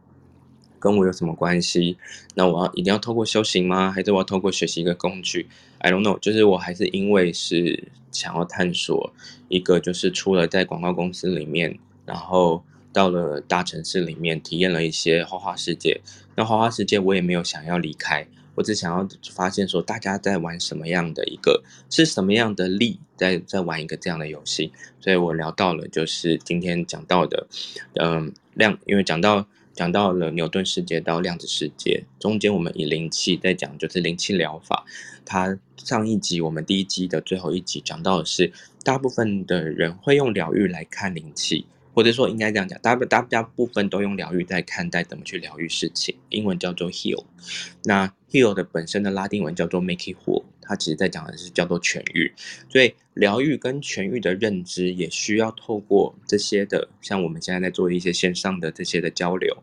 [0.86, 1.98] 跟我有什么关系？
[2.36, 3.92] 那我要一定要透过修行吗？
[3.92, 5.48] 还是我要透过学习一个工具
[5.80, 9.12] ？I don't know，就是我还是因为是想要探索
[9.48, 12.64] 一个，就是除了在广告公司里面，然后
[12.94, 16.00] 到了大城市里面体验了一些花花世界。
[16.36, 18.28] 那花花世界我也没有想要离开。
[18.54, 24.72] 我只想要发现说，大家在玩什么样的一个，是什么样的力在在玩一个这样的游戏，
[25.02, 27.48] 所以我聊到了就是今天讲到的，
[27.96, 29.46] 嗯，量，因为讲到
[29.76, 34.86] 讲到了牛顿世界到量子世界中间，我们以灵气在讲，就是灵气疗法。
[35.26, 38.52] 它上一集我们第一集的最后一集讲到的是，
[38.84, 41.66] 大部分的人会用疗愈来看灵气。
[41.94, 47.24] 或者说应该这样讲，大大大部分都用疗愈在看待怎么去疗愈事情，英文叫做 heal。
[47.86, 52.34] 那 heal 的本身的拉丁文叫做 make it whole，它其实在讲的是叫做痊愈。
[52.70, 59.56] 所以疗愈跟痊愈的认知也需要透过这些的，像我们现在在做一些线上的这些的交流，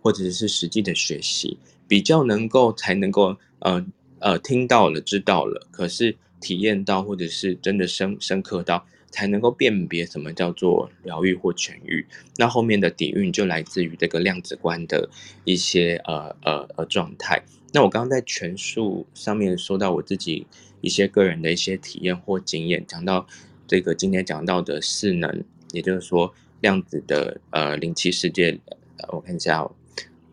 [0.00, 1.58] 或者是实际的学习，
[1.88, 3.86] 比较能够才能够呃
[4.18, 8.86] 呃听到了知道了，可是体验到或者是真的深深刻到。
[9.12, 12.06] 才能够辨别什么叫做疗愈或痊愈，
[12.36, 15.10] 那后面的底蕴就来自于这个量子观的
[15.42, 17.42] 一些呃呃呃状态。
[17.72, 20.46] 那我刚刚在权术上面说到我自己
[20.80, 23.26] 一些个人的一些体验或经验，讲到
[23.66, 28.58] 这个今天讲到的四能，也就是说量子的呃灵气世界，
[28.96, 29.72] 呃，我看一下哦，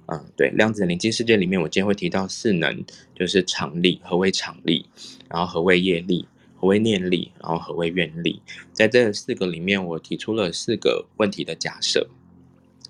[0.08, 2.84] 嗯，对，量子的灵气世界里面，我今天会提到四能，
[3.16, 4.86] 就是场力，何为场力，
[5.30, 6.28] 然后何为业力。
[6.60, 8.42] 何为念力，然后何为愿力？
[8.74, 12.10] 在这四个里面，我提出了四个问题的假设。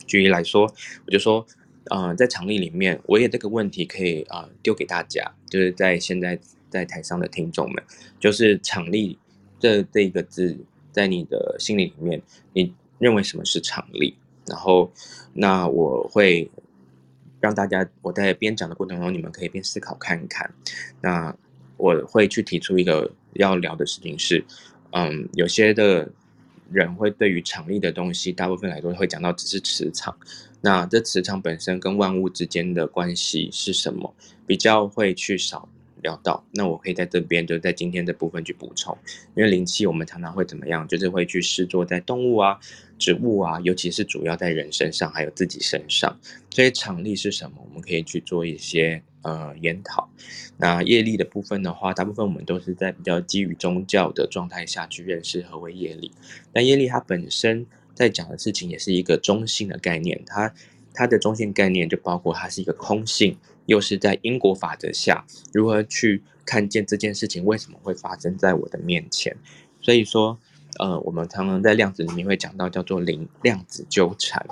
[0.06, 0.74] 举例来说，
[1.06, 1.46] 我就说，
[1.90, 7.84] 呃，在场力里面，我也这个问题可以啊、丢给大家，就是在现在在台上的听众们，
[8.20, 9.18] 就是场力
[9.60, 10.58] 这这一个字，
[10.92, 12.22] 在你的心里里面，
[12.54, 14.16] 你认为什么是场力？
[14.46, 14.92] 然后，
[15.34, 16.50] 那我会
[17.40, 20.54] 让大家我在边讲的过程中，你们可以边思考看一看。
[21.02, 21.36] 那
[21.78, 23.12] 我会去提出一个。
[23.34, 24.44] 要聊的事情是，
[24.94, 26.10] 嗯，有些的
[26.72, 30.18] 人会对于场力的东西，大部分来说会讲到只是磁场。
[30.62, 34.14] 那这磁场本身跟万物之间的关系是什么？
[34.46, 35.70] 比较会去少
[36.02, 36.44] 聊到。
[36.52, 38.98] 那我可以在这边就在今天这部分去补充，
[39.36, 42.60] 因为灵气我们常常会怎么样，就是会去试做在动物啊、
[42.98, 46.18] 植物啊，尤其是主要在人身上还有自己身上。
[46.50, 47.58] 所以场力是什么？
[47.68, 49.04] 我们可以去做一些。
[49.24, 50.08] 呃，研讨。
[50.56, 56.14] 那业力的部分的话，大部分我们都是在比较基于宗教的状态下去认识何为业力。
[56.54, 57.66] 那业力它本身
[57.98, 60.54] 在讲的事情也是一个中性的概念，它
[60.94, 63.36] 它的中性概念就包括它是一个空性，
[63.66, 69.36] 又是在因果法则下如何去看见这件事情为什么会发生在我的面前。
[69.82, 70.38] 所以说，
[70.78, 74.46] 呃，我们常常在量子里面会讲到叫做零量子纠缠，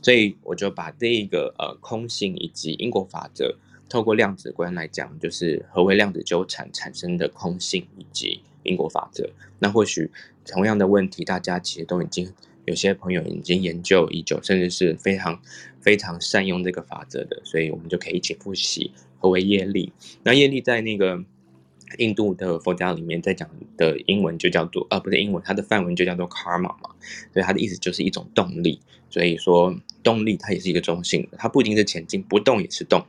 [0.00, 3.56] 所以我就把这一个呃空性以及因果法则，
[3.88, 9.28] 透过量子观来讲，就是何为量子纠缠产生的空性以及因果法则。
[9.58, 10.08] 那或许
[10.46, 12.32] 同样的问题，大家其实都已经
[12.64, 15.40] 有些朋友已经研究已久，甚至是非常
[15.80, 19.92] 非常善用这个法则的，所以我们就可以一起复习何为业力。
[20.22, 21.24] 那业力在那个
[21.98, 26.90] 印度的佛教里面在讲的英文就叫做呃不是英文，它的梵文就叫做 karma 嘛，
[27.32, 28.80] 所以它的意思就是一种动力。
[29.10, 33.04] 所以说动力它也是一个中性的，它不一定是前进，不动也是动。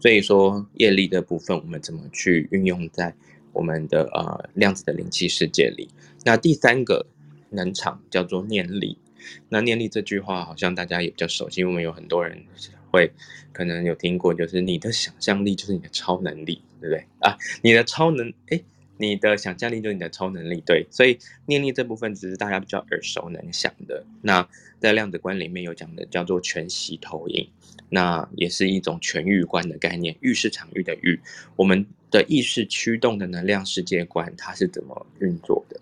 [0.00, 3.14] 所以说业力的部分，我们怎么去运用在
[3.52, 5.88] 我们的呃量子的灵气世界里？
[6.24, 7.04] 那第三个
[7.50, 8.98] 能场叫做念力。
[9.48, 12.40] 那念力这句话好像大家也比较熟悉，因为我们有很多人
[12.90, 13.10] 会
[13.52, 17.36] 可能有听过，就是你的想象力就是你的超能力，对不对啊？
[17.62, 18.64] 你的超能，诶，
[18.98, 20.86] 你的想象力就是你的超能力，对。
[20.90, 24.04] 所以念力这部分只是大家比较耳熟能详的。
[24.22, 27.48] 那在量子观里面有讲的叫做全息投影。
[27.88, 31.20] 那也是一种全域观的概念，域是场域的域，
[31.54, 35.80] 我们的意识驱动的能量世界观，它是怎么运作的？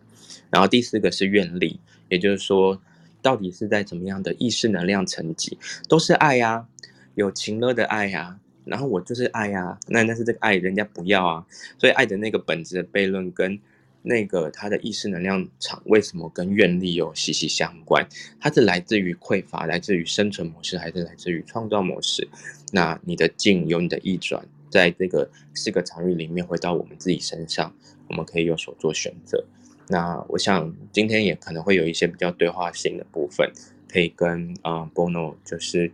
[0.50, 2.80] 然后第四个是愿力，也就是说，
[3.22, 5.58] 到底是在怎么样的意识能量层级，
[5.88, 6.68] 都是爱呀、啊，
[7.14, 11.46] 有情乐的爱呀、啊，然后我就是爱呀、啊，那但是这个爱人家不要啊，
[11.78, 13.58] 所以爱的那个本质的悖论跟。
[14.06, 18.06] 那个他的意识能量场为什么跟愿力有息息相关？
[18.38, 22.28] 它是来自于匮乏，来自于生存模式，还是来自于创造模式？
[22.70, 27.74] 那你的境有你的意转，在这个四个场域里面回到我们自己身上，
[28.08, 29.42] 我们可以有所做选择。
[29.88, 33.50] 那我想今天也可能会有一些比较对话性的部分，
[33.88, 35.92] 可以跟啊、呃、Bono 就是。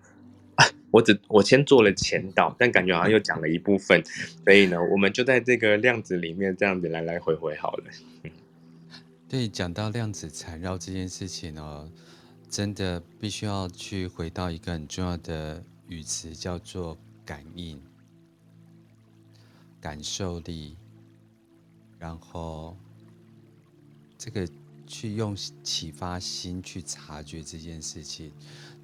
[0.93, 4.03] 我只我先做了前导，但感觉好像又讲了一部分，
[4.45, 7.84] 所以呢，我们就在这个量子里面这样子来来回回好了。
[9.28, 11.88] 对，讲到量子缠绕这件事情哦，
[12.49, 17.80] 真的必须要去回到一个很重要的语词，叫做感应、
[19.80, 20.76] 感受力，
[22.01, 22.76] 然后
[24.21, 24.47] 这个
[24.87, 28.31] 去用启发心去察觉这件事情。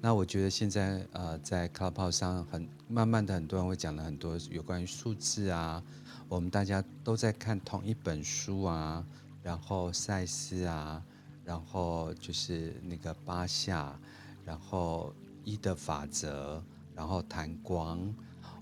[0.01, 5.83] 那我觉得现在呃，在 Clubhouse 上很慢慢的，很多人会讲了很多有关于数字啊，
[6.27, 9.05] 我们大家都在看同一本书啊，
[9.43, 11.03] 然后赛斯啊，
[11.45, 13.95] 然后就是那个巴夏，
[14.43, 15.13] 然后
[15.43, 16.63] 一的法则，
[16.95, 18.11] 然后谈光。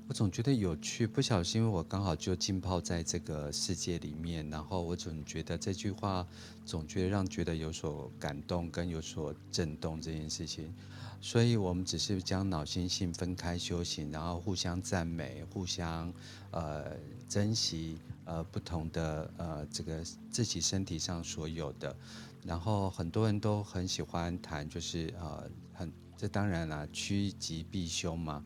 [0.08, 6.26] 我总觉得有趣，不小心，因为我刚好就浸泡在这个世界里面，然后我总觉得这句话
[6.64, 10.72] 总觉得让觉得有所感动跟有所震动这件事情，
[11.20, 16.14] 所以我们只是将脑心性分开修行，然后互相赞美，互相
[16.51, 16.95] 呃
[17.28, 21.95] 珍惜呃不同的呃这个自己身体上所有的，
[22.43, 28.45] 然后很多人都很喜欢谈，就是呃很这当然啦，趋吉避凶嘛。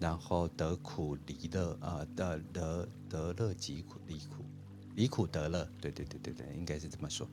[0.00, 4.44] 然后得苦离乐，呃，得得得乐即苦，离苦
[4.96, 7.28] 离苦得乐，对对对对对，应该是这么说。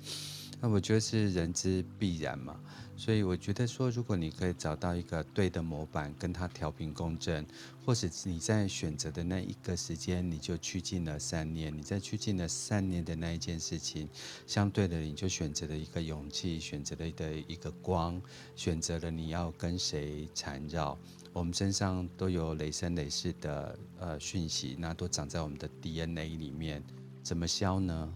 [0.60, 2.60] 那我觉得是人之必然嘛，
[2.96, 7.46] 所以我觉得说，如果你可以找到一个对的模板，跟他调频共振，
[7.86, 14.10] 或者你在选择的那一个时间，你就趋近了善念，你在趋近了善念的那一件事情，
[14.48, 18.20] 相对的，你就选择了一个勇气，选择了的一个光，
[18.56, 20.98] 选择了你要跟谁缠绕。
[21.38, 26.84] 我们身上都有累生累世的呃讯息，那都长在我们的 DNA 里面。
[27.22, 28.12] 怎么消呢？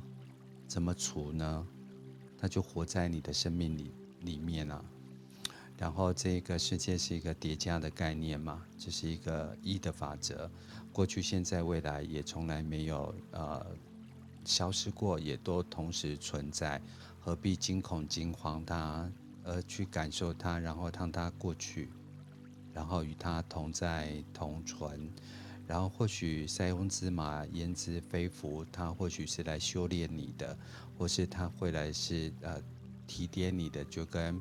[0.67, 1.67] 怎么除呢？
[2.35, 3.91] 它就活在你的生命里
[4.21, 4.83] 里面啊。
[5.77, 10.49] 然后这个世界是一个叠加的概念嘛，这是一个一的法则，
[10.91, 13.63] 过去、现在、未来也从来没有呃
[14.43, 16.81] 消失过，也都同时存在。
[17.19, 19.07] 何必惊恐惊慌它，
[19.43, 21.87] 而去感受它，然后让它过去。
[22.73, 25.09] 然后与他同在同存，
[25.67, 30.57] 然后或许塞翁之马焉知非福，他或许是来修炼你的，
[30.97, 32.61] 或是他会来是呃
[33.05, 34.39] 提点你的，就跟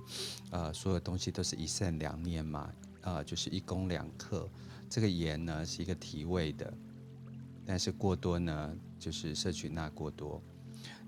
[0.51, 2.61] 呃所有东西都是一善两念嘛，
[3.03, 4.49] 啊、呃、就是一功两克。
[4.89, 6.73] 这个盐呢是一个提味的，
[7.67, 10.41] 但是过多呢就是摄取钠过多。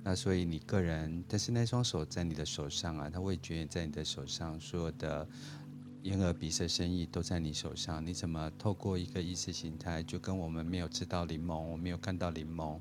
[0.04, 5.28] 那所以你个人，但是那双手在你的手上啊，他会觉得在你的手上所有的。
[6.02, 12.76] 眼耳鼻舌身意都在你手上，你怎么透过一个意识形态，就跟我们没有吃到柠檬，我没有看到柠檬，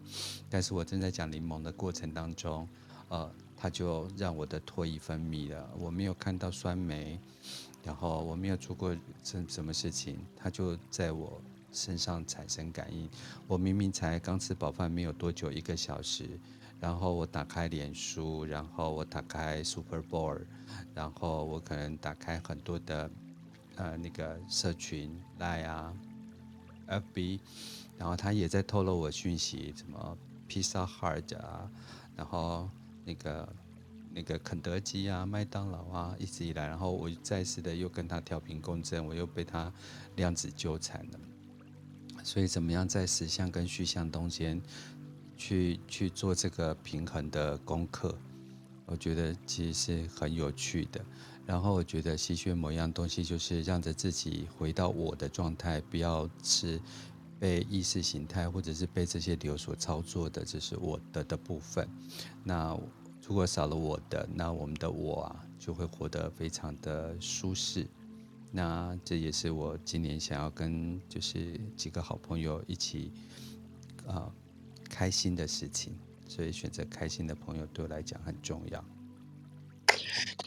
[0.50, 2.68] 但是我正在讲柠檬的过程当中，
[3.10, 5.70] 呃，它就让我的唾液分泌了。
[5.78, 7.20] 我没有看到酸梅，
[7.84, 11.40] 然后我没有做过什什么事情，它就在我
[11.72, 13.08] 身上产生感应。
[13.48, 16.28] 我明明才刚吃饱饭没有多久，一个小时，
[16.82, 20.42] 然后我打开脸书，然后我打开 Super Bowl，
[20.96, 23.12] 然后我可能打开很多的
[23.76, 25.94] 呃那个社群 Line 啊
[26.88, 27.40] ，FB，
[28.00, 30.18] 然后他也在透露我讯息，什么
[30.50, 31.70] Pizza Hut 啊，
[32.16, 32.68] 然后
[33.06, 33.56] 那个
[34.12, 39.72] 那个肯德基啊、麦当劳啊，一直以来，然后我再次的又跟他调频共振，我又被他
[40.16, 41.20] 量子纠缠了。
[42.24, 44.62] 所以，怎么样在实相跟虚相中间
[45.42, 48.16] 去去做这个平衡的功课？
[48.86, 51.04] 我觉得其实是很有趣的。
[51.48, 56.80] 然后，我觉得吸血某样东西就是让着自己回到我的状态，不要是
[57.40, 61.90] 被意识形态或者是被这些流所操作的，这是我的的部分。
[62.44, 62.80] 那
[63.28, 67.88] 如果少了我的，那我们的我啊，就会活得非常的舒适。
[68.52, 73.12] 那这也是我今年想要跟就是几个好朋友一起
[74.06, 74.32] 啊、
[74.92, 75.94] 开心的事情，
[76.28, 78.84] 所以选择开心的朋友对我来讲很重要。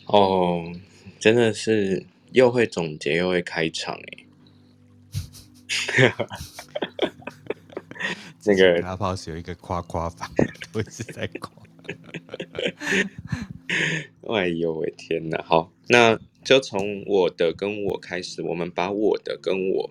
[0.07, 0.71] 哦，
[1.19, 4.27] 真的是又会总结又会开场哎。
[8.45, 10.31] 那个 Clubhouse 有一个夸夸法，
[10.75, 11.51] 我一直在夸。
[14.37, 15.43] 哎呦喂天哪！
[15.43, 16.21] 好，那。
[16.45, 19.91] 就从我的跟我开始，我们把我的跟我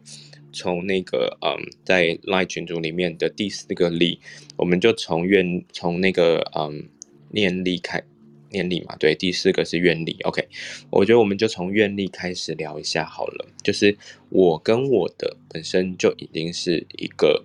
[0.54, 4.20] 从那个嗯，在 Line 群组里面的第四个力，
[4.56, 6.88] 我们就从愿从那个嗯
[7.32, 8.02] 念力开
[8.52, 10.16] 念力嘛，对，第四个是愿力。
[10.24, 10.48] OK，
[10.92, 13.48] 我觉得我们就从愿力开始聊一下好了。
[13.64, 13.98] 就是
[14.30, 17.44] 我跟我的本身就已经是一个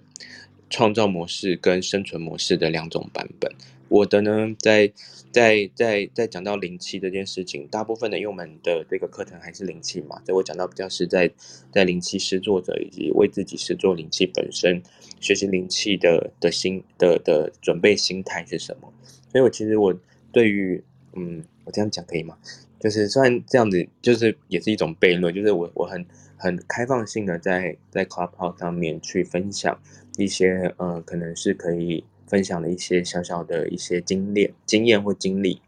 [0.69, 3.51] 创造模式跟生存模式的两种版本。
[3.89, 4.93] 我的呢，在。
[5.31, 11.31] 在在在讲到灵气这件事情，大部分的因为我们的这个课程还是灵气嘛，所以我讲到比较是在
[11.71, 14.83] 在灵气施作者以及为自己施作灵气本身
[15.21, 18.91] 学习灵气的的心的的准备心态是什么？
[19.31, 19.95] 所以我其实我
[20.33, 20.83] 对于
[21.13, 22.39] 嗯，我这样讲可以吗？
[22.81, 26.07] 就是虽然这样子，就是也是一种悖论，就是我我很
[26.39, 29.79] 很开放性的在在 Clubhouse 上面去分享
[30.17, 32.03] 一些呃，可能是可以。
[32.29, 35.61] 分享了一些小小的一些经验、经验或经历，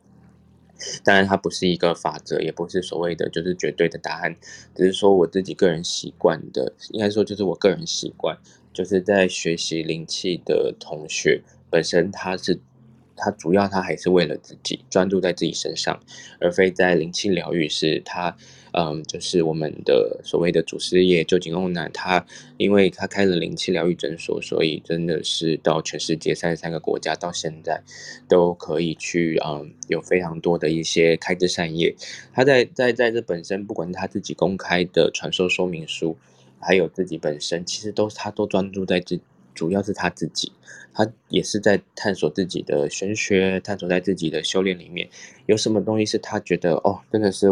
[1.02, 4.36] 当然它不是一个法则，也不是所谓的就是绝对的答案，
[4.74, 8.38] 只是说我自己个人习惯的，应该说就是我个人习惯，
[8.72, 12.60] 就是在学习灵气的同学本身，他是。
[13.22, 16.00] 他主要他还是为了自己专注在自己身上，
[16.40, 17.68] 而非在灵气疗愈。
[17.68, 18.34] 是他，
[18.72, 22.24] 嗯，就是我们的所谓的祖师爷就井欧南，他
[22.56, 27.82] 因为他开了灵气疗愈诊所，所以真的是到全世界三十三个国家，到现在
[28.28, 31.94] 都可以去，嗯，有非常多的一些开枝散叶。
[32.32, 36.16] 他在在在这本身，不管他自己公开的传授说明书，
[36.60, 39.20] 还有自己本身，其实都是他都专注在自，
[39.54, 40.52] 主要是他自己。
[40.92, 45.08] 他也是在探索自己的玄学，探索在自己的修炼里面，
[45.46, 47.48] 有什么东西是他觉得哦，真的是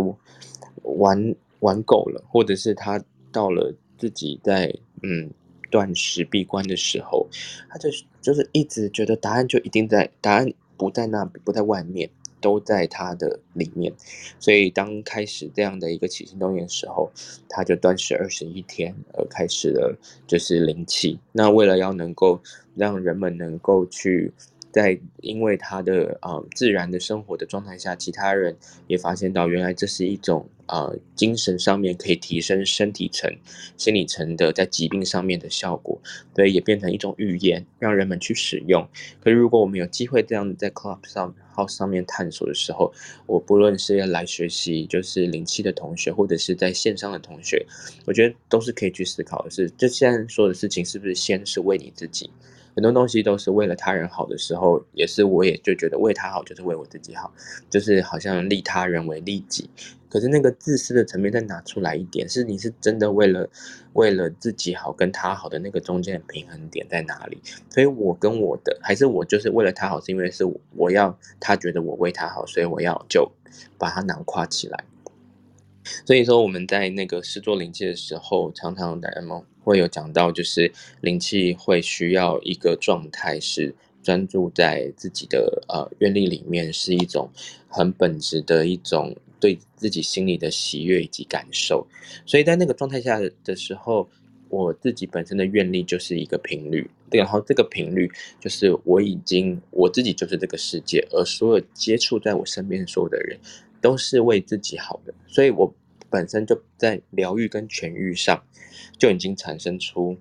[0.96, 5.30] 玩玩够了，或者是他到了自己在嗯
[5.70, 7.26] 断食闭关的时候，
[7.68, 7.88] 他就
[8.20, 12.10] 就是一直觉得答案就一定在，答案不在那，不在外面。
[12.40, 13.92] 都在他的里面，
[14.38, 17.10] 所以当开始这样的一个起心动念的时候，
[17.48, 21.18] 他就断食二十一天，而开始了就是灵气。
[21.32, 22.40] 那为了要能够
[22.76, 24.32] 让人们能够去。
[24.70, 28.56] 在因为他的呃自然的生活的状态下，其他人
[28.86, 33.34] 也发现到，原来这是一种呃精神上面可以提升身体层、
[33.76, 35.98] 心理层的在疾病上面的效果，
[36.34, 38.86] 所以也变成一种语言，让人们去使用。
[39.20, 42.92] 可是如果我们有机会这样在 Club 上 House 上面探索的时候，
[43.26, 47.66] 我不论是要来学习就是灵气的同学，或者是在线上的同学，
[48.04, 52.30] 我觉得都是可以去思考的是，这现在说的事情是不是先是为你自己？
[52.78, 57.34] 很多东西都是为了他人好的时候，也是我也就觉得为他好就是为我自己好，
[57.68, 59.68] 就是好像利他人为利己。
[60.08, 63.50] 可是那个自私的层面再拿出来一点，是你是真的为了
[63.94, 67.42] 为了自己好跟他好的那个中间的平衡点在哪里？
[67.68, 70.44] 所以我跟我的还是我就是为了他好，是因为是
[70.76, 73.28] 我要他觉得我为他好，所以我要就
[73.76, 74.84] 把他囊括起来。
[76.04, 87.30] 所以说我们在那个试做灵气的时候，常常的人们会有讲到，就是灵气会需要一个状态，是专注在自己的呃愿力里面，是一种
[87.68, 91.86] 很本质的一种对自己心里的喜悦以及感受。
[92.24, 94.08] 所以在那个状态下的时候，
[94.48, 98.10] 我自己本身的愿力就是一个频率，然后这个频率
[98.40, 103.38] 就是我已经我自己就是这个世界，而所有接触在我身边所有的人
[103.82, 105.70] 都是为自己好的，所以我
[106.08, 108.42] 本身就在疗愈跟痊愈上
[108.98, 110.16] 就已经产生出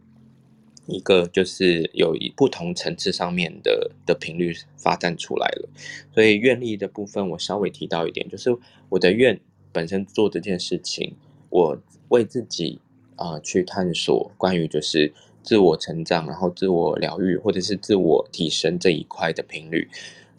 [0.85, 5.69] 一个就是有一不同层次上面的的频率发展出来了，
[6.13, 8.55] 所以愿力的部分我稍微提到一点，就是
[8.89, 9.39] 我的愿
[9.71, 11.15] 本身做这件事情，
[11.49, 12.79] 我为自己。
[13.19, 15.11] 啊、去探索关于就是
[15.41, 19.89] 自我成长，然后自我疗愈，或者是自我提升这一块的频率。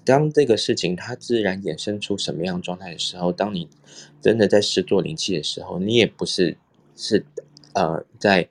[0.05, 3.69] 当这个事情它自然衍生出什么样状态的时候，当你
[4.23, 6.57] 真的在施作灵气的时候，你也不是
[6.95, 7.25] 是
[7.75, 8.49] 呃在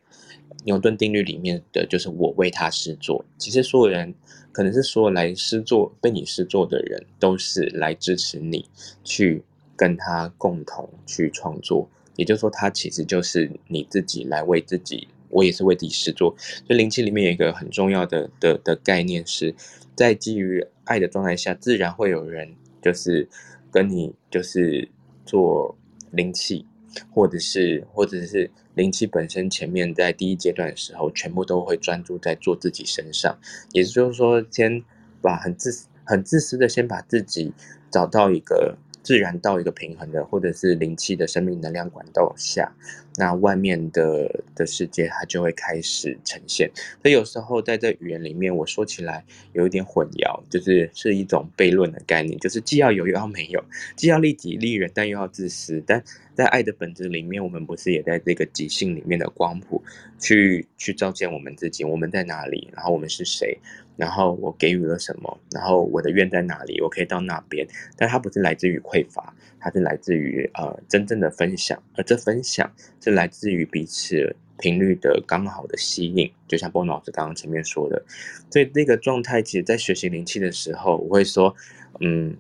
[0.66, 3.24] 牛顿定律里面的就是我为他施作。
[3.38, 4.14] 其实所有人
[4.52, 8.70] 可能是所有来施作被你施作的人，都是来支持你
[9.04, 9.44] 去
[9.76, 11.88] 跟他共同去创作。
[12.16, 16.36] 也就是说，他其实就是你自己来为自己，我也是为自己施作。
[16.40, 19.54] 所以灵气里面有一个很重要的的的概念是，
[19.96, 23.30] 在基于爱的状态下，自然会有人就是
[23.72, 24.90] 跟你就是
[25.26, 25.78] 做
[26.10, 26.66] 灵气，
[27.12, 33.38] 或者是或者是灵气本身前面在第一阶段的时候，全部都会专注在做自己身上。
[33.74, 34.82] 也就是说，先
[35.22, 37.52] 把很自很自私的先把自己
[37.92, 38.78] 找到一个。
[39.04, 42.70] 自然到一个平衡的，或者是灵气的生命能量管道下，
[43.18, 46.70] 那外面的的世界它就会开始呈现。
[47.02, 53.64] 所以有时候在这语言里面，我说起来有一点混淆，就是是一种悖论的概念，就是既要有又要没有，
[53.96, 55.84] 既要利己利人，但又要自私。
[55.86, 56.02] 但
[56.36, 59.84] 在爱的本质里面，我们不是也在这个即兴里面的光谱
[60.20, 63.58] 去去照见我们自己，我们在哪里，然后我们是谁？
[63.96, 65.40] 然后我给予了什么？
[65.52, 66.80] 然后我的愿在哪里？
[66.82, 72.72] 我可以到那边，但它不是来自于匮乏，它是来自于呃真正的分享，而这分享
[73.10, 76.32] 是来自于彼此频率的刚好的吸引。
[76.48, 78.04] 就像波老师刚刚前面说的，
[78.52, 81.56] 所以那个状态，其实在学习灵气的时候，我会说，
[82.00, 82.36] 嗯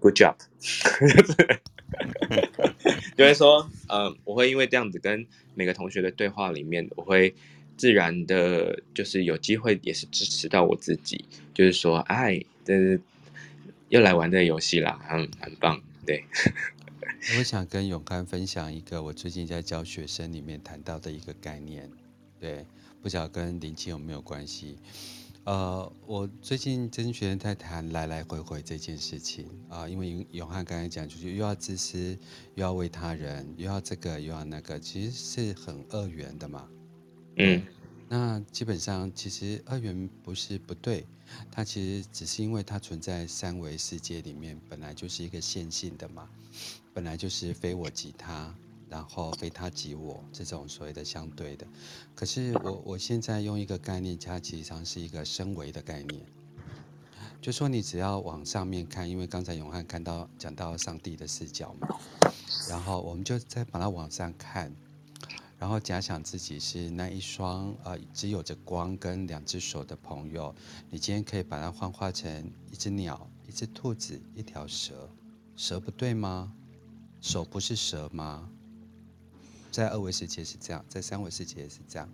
[0.00, 0.34] ，good job，
[3.16, 7.34] 就会说，呃，我会因为这样子跟每个同学的对话里面，我会。
[7.74, 12.96] 自然的，就是有机会也是支持到我自己，就是说，哎，这
[13.88, 16.22] 又来玩这个游戏啦，很很棒，对。
[17.38, 21.88] 我想跟永康分享一个我最近在教学生里面谈到的一个概念，
[22.40, 22.66] 对，
[23.00, 24.76] 不晓得跟灵气有没有关系？
[25.44, 32.18] 呃，我最近跟学生在谈来来回回这件事情啊、呃，因为永永汉刚才讲，就是又要自私，
[32.56, 36.68] 又要为他人，又要这个又要那个，其实是很二元的嘛。
[37.36, 37.62] 嗯，
[38.08, 41.06] 那基本上其实二元不是不对，
[41.52, 46.28] 它其实只是因为它存在三维世界里面，本来就是一个线性的嘛，
[46.94, 48.54] 本来就是非我即他，
[48.88, 51.66] 然后非他即我这种所谓的相对的。
[52.14, 56.20] 可是我我现在用一个概念，它其实上是一个升维的概念，
[57.40, 61.88] 就说你只要往上面看，因为刚才永汉看到讲到上帝的视角嘛，
[62.68, 64.70] 然后我们就再把它往上看。
[65.58, 70.52] 然后假想自己是那一双呃，只有着光跟两只手的朋友，
[70.90, 75.08] 你今天可以把它幻化成一只鸟、一只兔子、一条蛇，
[75.54, 76.52] 蛇不对吗？
[77.22, 78.46] 手不是蛇吗？
[79.70, 82.06] 在二维世界是这样，在三维世界也是这样。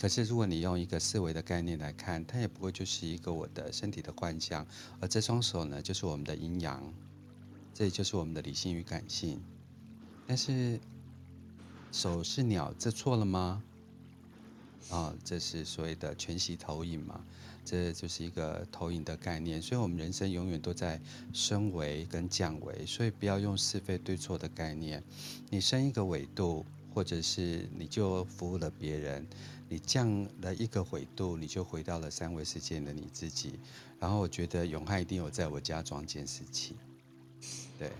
[0.00, 4.66] 可是如果你用一个四维的概念来看，它也不过就是一个我的身体的幻象，
[5.00, 6.82] 而这双手呢，就是我们的阴阳，
[7.74, 9.42] 这也就是我们的理性与感性，
[10.26, 10.80] 但是。
[11.92, 13.62] 手是鸟，这错了吗？
[14.90, 17.24] 啊、这是所谓的全息投影嘛，
[17.66, 19.60] 这就是一个投影的概念。
[19.60, 21.00] 所以，我们人生永远都在
[21.32, 25.02] 升维跟降维，所以不要用是非对错的概念。
[25.50, 26.64] 你升一个维度，
[26.94, 29.26] 或者是你就服务了别人，
[29.68, 33.58] 你降了一个维度，你就回到了三维世界的你自己。
[33.98, 36.76] 然后，我觉得永汉一定有在我家装监视器，
[37.78, 37.90] 对。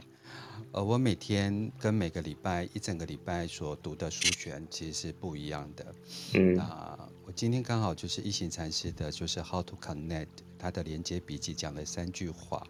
[0.73, 5.95] 呃，我每天跟每个礼拜一整个礼拜所读的书选其实是不一样的。
[6.35, 6.96] 嗯，那
[7.27, 12.65] 我今天刚好就是一行禅师的，就是 How to Connect 他的连接笔记讲了三句话，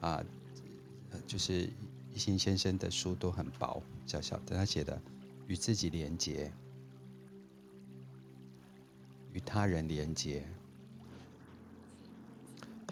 [0.00, 0.20] 啊，
[1.24, 1.70] 就是
[2.12, 5.00] 一行先生的书都很薄，小小的，他写的
[5.46, 6.52] 与自己连接，
[9.32, 10.44] 与他人连接，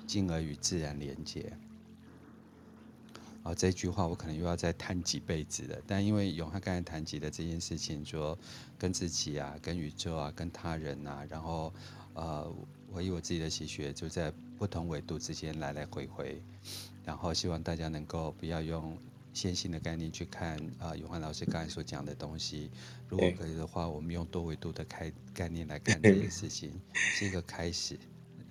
[0.06, 1.52] 进而与自然连接。
[3.42, 5.78] 啊，这句话我可能又要再谈几辈子了。
[5.86, 8.38] 但因为永汉刚才谈及的这件事情，说
[8.78, 11.72] 跟自己啊、跟宇宙啊、跟他人啊，然后
[12.14, 12.54] 呃，
[12.92, 16.42] 我以我自己的习学，就在不同维度之间来来回回。
[17.04, 18.96] 然后希望大家能够不要用
[19.32, 22.70] 线性的概念去看啊，永汉老师刚才所讲的东西。
[23.08, 27.98] 如果可以的话，我们用多维度的开概念来看这件事情， 是一个开始。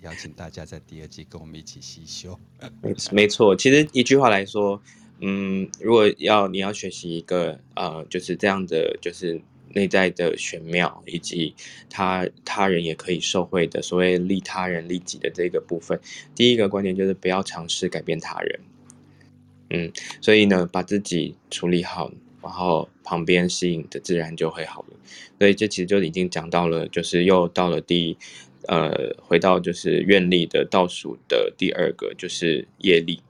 [0.02, 2.38] 邀请大家在第二季跟我们一起细修。
[3.12, 4.80] 没错，其实一句话来说，
[5.20, 9.40] 嗯，如果要你要学习一个呃，就是这样的，就是
[9.74, 11.54] 内在的玄妙，以及
[11.88, 16.00] 他他人也可以受惠的所谓利他人利己的这个部分，
[16.34, 18.60] 第一个观点就是不要尝试改变他人。
[19.70, 22.10] 嗯，所以呢，把自己处理好，
[22.42, 24.96] 然后旁边适应的自然就会好了。
[25.38, 28.18] 所以这其实就已经讲到了，就是又到了第，
[28.68, 33.22] 呃，回到就是愿力的倒数的第二个，就是业力，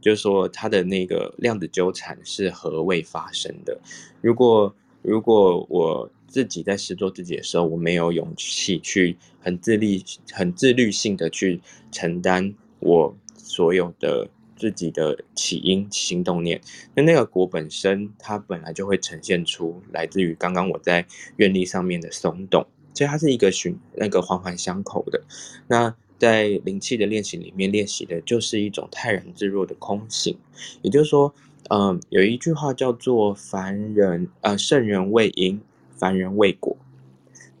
[0.00, 3.80] 就是说它的那个量子纠缠是何谓发生的？
[4.20, 10.02] 如果如果我自己在试做自己的时候，我没有勇气去很自律、
[10.32, 11.60] 很自律性的去
[11.90, 14.28] 承担我所有的。
[14.58, 16.60] 自己的起因、行动念，
[16.92, 21.06] 那那个果本身，它本来就会呈现出来自于刚刚我在
[21.36, 22.66] 愿力上面的松动，
[22.98, 25.22] 所以它是一个循那个环环相扣的。
[25.68, 30.36] 那在灵气的练习里面练习的就是一种泰然自若的空性，
[30.82, 31.32] 也就是说，
[31.70, 35.60] 嗯、有一句话叫做“凡人呃圣人未因，
[35.96, 36.76] 凡人未果”，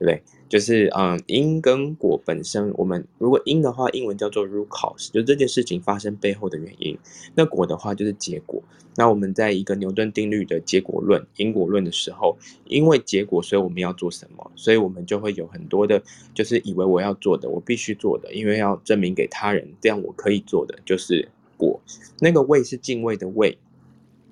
[0.00, 0.24] 不对？
[0.48, 6.96] 就是嗯，因跟果本身，我们如果因的话，英文叫做 root cause，就这件事情发生背后的原因。
[7.34, 8.62] 那果的话就是结果。
[8.96, 12.36] 那我们在一个牛顿定律的结果论、因果论的时候，
[12.66, 14.50] 因为结果，所以我们要做什么？
[14.56, 16.02] 所以我们就会有很多的，
[16.34, 21.80] 就是以为我要做的，我必须做的，因为要证明给他人，这样我可以做的就是果。
[22.18, 23.58] 那个畏是敬畏的畏。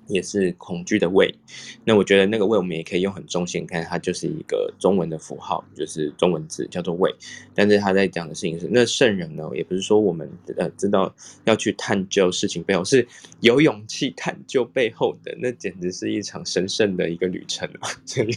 [0.07, 1.33] 也是恐惧的畏，
[1.83, 7.13] 那我觉得那个畏我们也可以用很中性看，它就是一个中文的符号，就是中文字叫做畏。
[7.53, 11.13] 但是他在讲的事情是，那圣人呢，也不是说我们呃知道
[11.45, 13.07] 要去探究事情背后，是
[13.41, 17.89] 有勇气探究背后的，那简直是一场神圣的一个旅程啊！
[18.05, 18.31] 所 以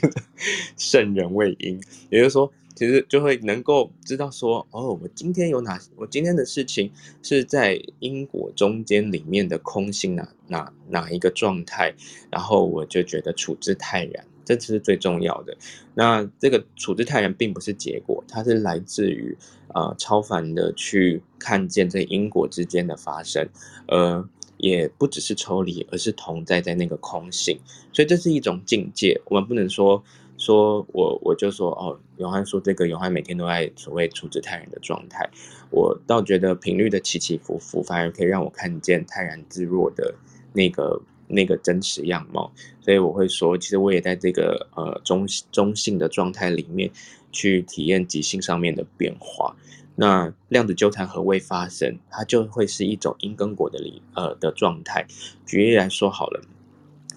[0.77, 2.53] 圣人畏因，也就是说。
[2.81, 6.91] 其实就会能够知道说，哦，我今天有哪，我今天的事情
[7.23, 11.95] 是在因果中间里面的空性哪哪哪一个状态，
[12.31, 15.55] 然后我就觉得处之泰然，这是最重要的。
[15.93, 19.37] 那这个处之泰然并不是结果，它是来自于
[19.69, 23.47] 啊、呃、超凡的去看见这因果之间的发生，
[23.89, 24.27] 呃，
[24.57, 27.61] 也不只是抽离，而是同在在那个空性，
[27.93, 30.03] 所以这是一种境界，我们不能说。
[30.41, 35.29] 说我我就说哦，永汉说这个永汉每天都在所谓处之泰然的状态，
[35.69, 40.15] 我倒觉得频率的起起伏伏反而可以让我看见泰然自若的
[40.55, 46.91] 那个那个真实样貌，所以我会说，其实我也在这个呃中中性的状态里面
[47.31, 49.55] 去体验即兴上面的变化。
[49.95, 51.99] 那量子纠缠何谓发生？
[52.09, 55.07] 它就会是一种因跟果的理呃的状态。
[55.45, 56.41] 举例来说好了，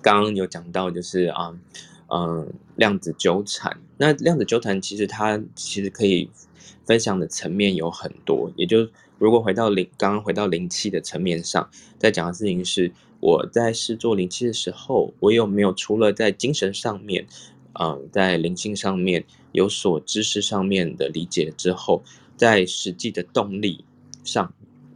[0.01, 1.57] 刚刚有讲到就是啊。
[2.09, 3.79] 嗯，量子纠缠。
[3.97, 6.29] 那量子纠缠其实它其实可以
[6.85, 8.51] 分享的层面有很多。
[8.55, 8.87] 也就
[9.17, 17.25] 如果回到灵，刚刚回到灵气的层面上，在讲的事情是，我在试做灵气的时候，我有没有除了在精神上面，
[17.79, 22.03] 嗯，在灵性上面有所知识上面的理解之后，
[22.35, 23.85] 在实际的动力
[24.23, 24.53] 上。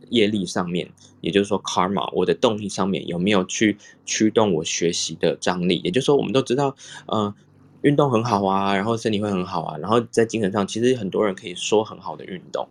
[0.10, 0.90] 业力上面，
[1.22, 5.82] 也就是说，karma，我的动力上面有没有去驱动我学习的张力？
[5.84, 6.76] 也就是说，我们都知道，
[7.08, 7.34] 呃，
[7.82, 12.68] 运动很好啊，然后身体会很好啊，然后在精神上，其实很多人可以说很好的运动，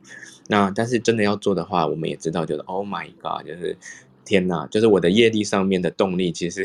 [0.49, 3.77] 那但是真的要做的话，我们也知道，就是 Oh my God，就是
[4.25, 6.65] 天哪，就是我的业力上面的动力，其实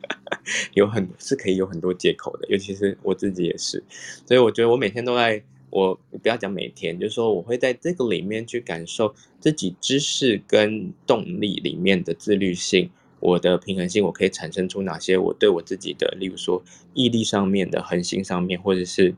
[0.74, 3.82] 有很是可以有很多借口的，尤其是我自己也是，
[4.26, 5.42] 所以我觉得我每天都在。
[5.70, 12.90] 我不要讲每天，就是说我会在这个里面去感受自己知识跟动力里面的自律性，
[13.20, 16.62] 我的平衡性，我可以产生出哪些我对我自己的，例如说
[16.94, 19.14] 毅力上面的恒心上面，或者是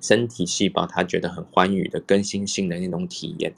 [0.00, 3.54] 身体细胞它觉得很欢愉的更新性的那种体验。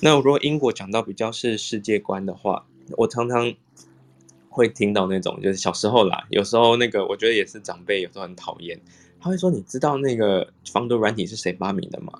[0.00, 3.54] 那如果因果讲到比较是世界观的话，我常常
[4.48, 8.80] 会听到那种，就是小时候啦，有时候那个我觉得也是长辈有时候很讨厌。
[9.24, 12.12] 他会说：“你知道那个防毒软体是谁发明的吗？”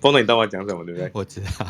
[0.00, 1.10] 风 总，你知道我讲什么对不对？
[1.12, 1.66] 我知道，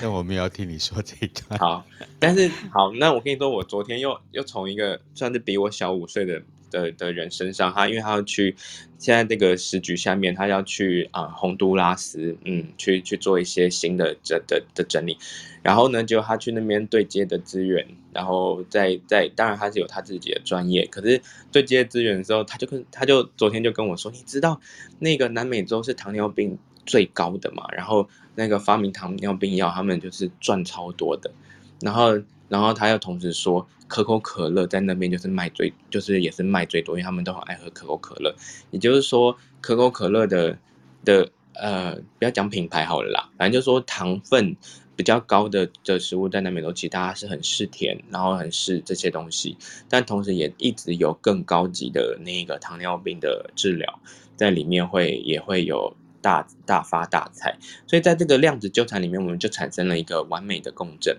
[0.00, 1.60] 但我没有要听你说这一段。
[1.60, 1.84] 好，
[2.18, 8.54] 但是好，那我跟你说，我昨天又又从一个算是比我小五岁的的的人身上，他因为他要去
[8.98, 15.16] 现在这个时局下面，他要去啊洪都拉斯，嗯，去去做一些新的的的的整理。
[15.62, 24.60] 然后呢，就他去那边对接的资源，然后在在，当然他是有他自己的专业，可是对接资源的时候，他就跟他就昨天就跟我说，你知道
[25.00, 31.32] 那个南美洲是糖尿病最高的嘛，然后那个发明糖尿病药，他们就是赚超多的，
[31.80, 32.16] 然后
[32.48, 38.34] 然后他又同时说，可口可乐在那边就是卖最，就是也是卖最多，因为他们都很爱喝可口可乐，
[38.70, 40.58] 也就是说，可口可乐的
[41.04, 44.56] 的呃，不要讲品牌好了啦，反正就是说糖分
[44.94, 49.56] 比较高的的食物在那边都其实大家是很嗜甜，然后很嗜这些东西，
[49.88, 54.00] 但同时也一直有更高级的那个糖尿病的治疗
[54.36, 55.96] 在里面会也会有。
[56.22, 61.16] 大大发大财，所以在这个量子纠缠里面，我们就产生了一个完美的共振。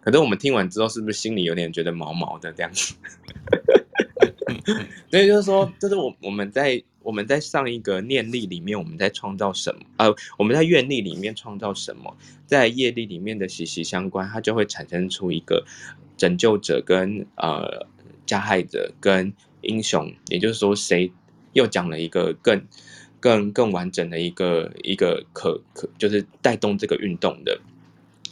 [0.00, 2.94] 可是我们听完之后，是不是心里有点觉得毛毛的这样子？
[5.10, 9.80] 所以就是说，就是我我们在我们在上一个念力里面，我们在创造什么？
[9.96, 12.16] 呃，我们在愿力里面创造什么？
[12.46, 15.64] 在业力里面的息息相关，它就会产生出一个
[16.16, 17.86] 拯救者跟呃
[18.26, 20.12] 加害者跟英雄。
[20.28, 21.12] 也就是说，谁
[21.52, 22.62] 又讲了一个更。
[23.22, 27.60] 更更完整的一个一个可可就是带动这个运动的，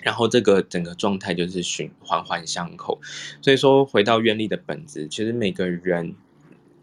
[0.02, 2.98] 然后这个整个状态就是循环环相扣，
[3.42, 6.14] 所以说回到愿力的本质，其实每个人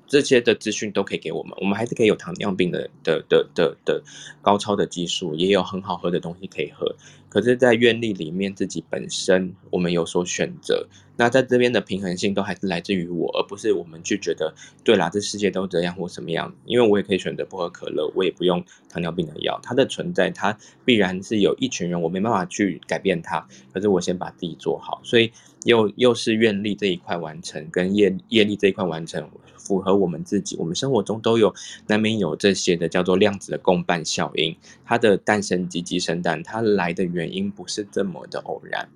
[0.08, 4.04] 这些的资讯都可以给我们，我们还是可以有糖尿病的的的的的
[4.42, 6.96] 高超的技术，也有很好喝的东西可以喝，
[7.36, 10.88] 可是，在愿力里面自己本身我们有所选择。
[11.18, 14.54] 那在这边的平衡性都还是来自于我，而不是我们去觉得，
[14.86, 16.56] 对啦，这世界都这样或什么样。
[16.64, 19.60] 因为我也可以选择不喝可乐，我也不用糖尿病的药。
[19.62, 23.46] 它的存在，它必然是有一群人，我没办法去改变它。
[23.74, 25.30] 可是我先把自己做好，所以
[25.66, 30.58] 又又是愿力这一块完成，跟业业力这一块完成，符合我们自己。
[30.58, 31.54] 我们生活中都有
[31.88, 38.88] 难免有这些的叫做量子的共伴效应，它的诞生及鸡生蛋，它来的原原因不是这么的偶然。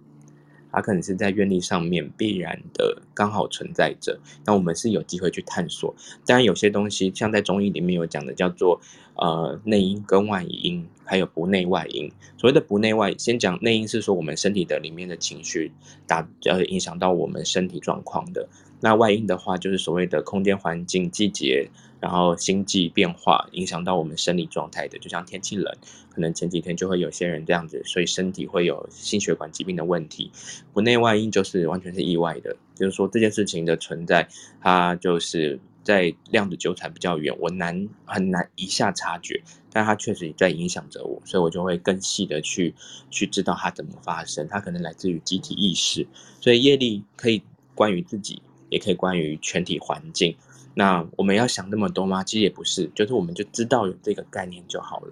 [0.71, 5.95] 它可能是在愿力上面必然的刚好存在着，那我们是有机会去探索。
[6.27, 8.79] 当然，有些东西像在中医里面有讲的，叫做
[9.15, 12.11] 呃内因跟外因，还有不内外因。
[12.37, 15.71] 所谓的不内外，先讲内因是说我们身体的里面的情绪
[16.05, 18.47] 打呃影响到我们身体状况的。
[18.79, 21.71] 那外因的话，就是所谓的空间环境、季节。
[21.99, 25.75] 然后星际变化影响到我们生理状态的，就像天气冷，
[26.09, 30.31] 可能前几天就会有些人这样子，所以身体会有心血管疾病的问题。
[30.73, 34.27] 不内外因就是完全是意外的，就是说这件事情的存在，
[34.61, 39.41] 它就是在量子纠缠比较远，我难很难一下察觉，
[39.71, 42.73] 但它确实在影响着我，所以我就会更细的去
[43.09, 46.07] 去知道它怎么发生，它可能来自于集体意识，
[46.39, 47.41] 所以业力可以
[47.75, 50.35] 关于自己，也可以关于全体环境。
[50.73, 52.23] 那我们要想那么多吗？
[52.23, 55.11] 其实也不是，就是我们就知道有这个概念就好了。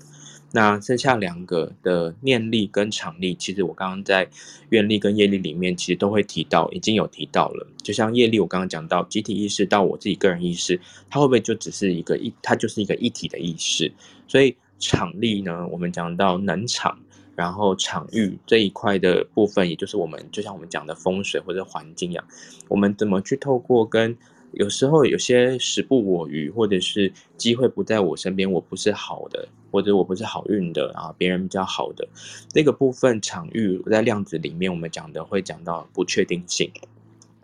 [0.54, 4.30] 那剩下两个的念力跟场力，其实我刚刚在
[4.70, 7.68] 愿力跟业力里面，其实都会提到，已经有提到了。
[7.84, 10.80] 就像业力，我刚刚讲到集体意识到我自己个人意识，
[11.10, 13.92] 它会不会就只是一个一，它就是一个一体的意识？
[14.26, 16.98] 所以场力呢，我们讲到能场，
[17.36, 22.24] 然后场域这一块的部分，也就是我们就像我们讲的风水或者环境一样，
[22.70, 24.18] 我们怎么去透过跟
[24.54, 32.08] 有时候有些时不我与，或者是机会不在我身边，我不是好的，或者我不是好运的啊，别人比较好的
[32.56, 36.72] 那个部分场域，在量子里面我们讲的会讲到不确定性。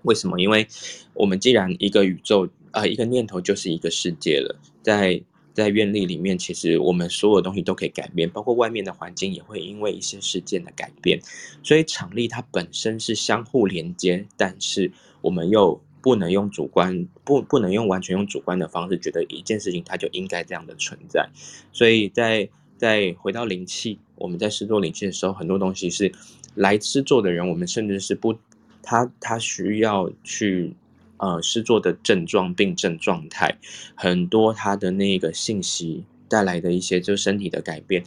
[0.03, 0.39] 为什么？
[0.39, 0.67] 因为
[1.13, 5.21] 我们既然一个宇宙啊、呃，一个念头就是一个世界了，在
[5.53, 11.19] 在愿力里面，其实我们所有东西都可以改变，包括外面的环境也会因为一些事件的改变，
[11.61, 14.91] 所以场力它本身是相互连接，但是
[15.21, 15.79] 我们又。
[16.03, 21.29] 不能用主观，不不能用完全用主观的方式，觉得一件事情它就应该这样的存在。
[21.71, 26.11] 所以在在回到灵气，我们在施做灵气的时候，很多东西是
[26.55, 28.35] 来施做的人，我们甚至是不，
[28.81, 30.73] 他他需要去
[31.15, 33.57] 呃施做的症状、病症状态，
[33.95, 38.03] 很多他的那个信息带来的一些就身体的改变，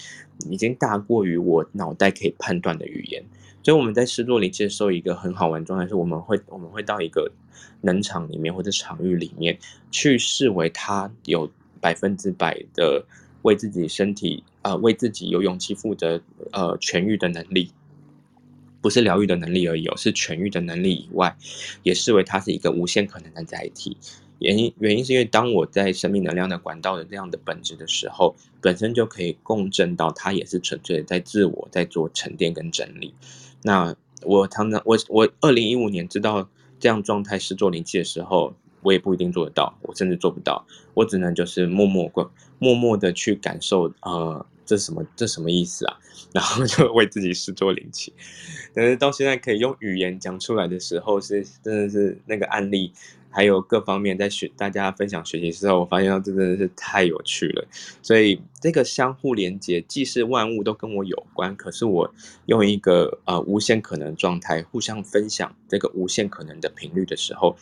[0.51, 3.25] 已经大过于我脑袋可以判断的语言。
[3.67, 7.33] 所以我们在施作里接受，一个很好玩状态是，我们会我们会到一个。
[7.81, 9.59] 能场里面或者场域里面，
[9.91, 11.51] 去视为他有
[11.81, 13.05] 百分之百的
[13.43, 16.21] 为自己身体啊、呃，为自己有勇气负责
[16.53, 17.73] 呃痊愈的能力，
[18.81, 21.37] 不是疗愈的能力而已，是痊愈的能力以外，
[21.83, 23.97] 也视为它是一个无限可能的载体。
[24.39, 33.12] 原因原因是因为当我在生命能量的管道的这样的本质的时候，本身就可以共振到它也是纯粹在自我在做沉淀跟整理。
[33.67, 36.49] 那我常常我我二零一五年知道。
[36.79, 40.62] 这样状态是做灵气的时候，我也不一定做得到，我甚至做不到，
[40.93, 45.97] 我只能就是默默过，默默的去感受，呃，这什么，这什么意思啊？
[46.35, 48.12] 然后就为自己试做灵气。
[48.75, 52.93] 但是到现在可以用语言讲出来的时候，是真的是那个案例
[53.37, 57.68] 还有各方面在学，大家分享学习之后，我发现这真的是太有趣了。
[58.01, 62.14] 所以这个相互连接，既是万物都跟我有关，可是我
[62.47, 67.55] 用一个呃无限可能状态互相分享这个无限可能的频率的时候，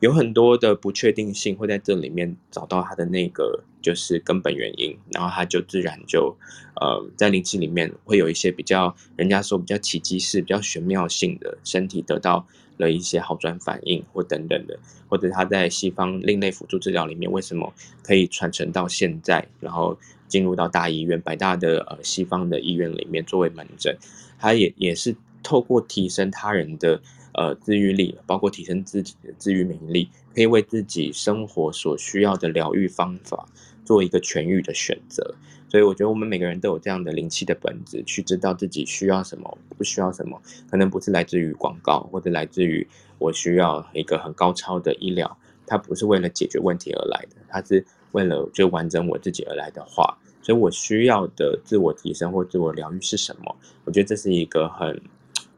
[0.00, 6.36] 有很多的不确定性会在这里面找到它的那个就是根本原因，然后它就自然就
[6.78, 12.46] 呃在灵气里面会有一些比较人家说比较奇迹式、比较玄妙性的身体得到。
[12.82, 14.76] 的一些好转反应或等等的，
[15.08, 17.72] 或者他在西方另类辅助治疗里面为什么
[18.02, 23.96] 可以传承到现在，然后进入到大医院、百大的呃西方的医院里面作为门诊，
[24.36, 25.14] 他也也是
[25.44, 27.00] 透过提升他人的
[27.34, 33.46] 呃治愈力，包括提升自己的治愈免疫力，可以为自己生活所需要的疗愈方法
[33.84, 35.36] 做一个痊愈的选择。
[35.72, 40.38] 所以我觉得我们每个人都有这样的灵气的本质，去知道自己需要什么，不需要什么，
[40.70, 45.34] 可能不是来自于广告，或者来自于我需要一个很高超的医疗，
[45.66, 53.56] 它不是为了解决问题而来的，它是为了就完整我自己而来的话，所以我需要的自我提升或自我疗愈是什么？
[53.86, 55.00] 我觉得这是一个很、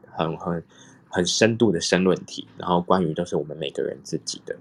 [0.09, 0.63] 很、很、
[1.09, 4.55] 很深度的申论题，然后关于都是我们每个人自己的。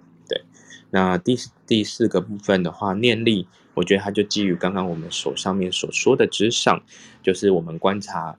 [0.94, 1.36] 那第
[1.66, 3.48] 第四个部分的话，念力。
[3.74, 6.80] 我觉得它就基于刚刚我们手上面所说的之上，
[7.20, 8.38] 就是我们观察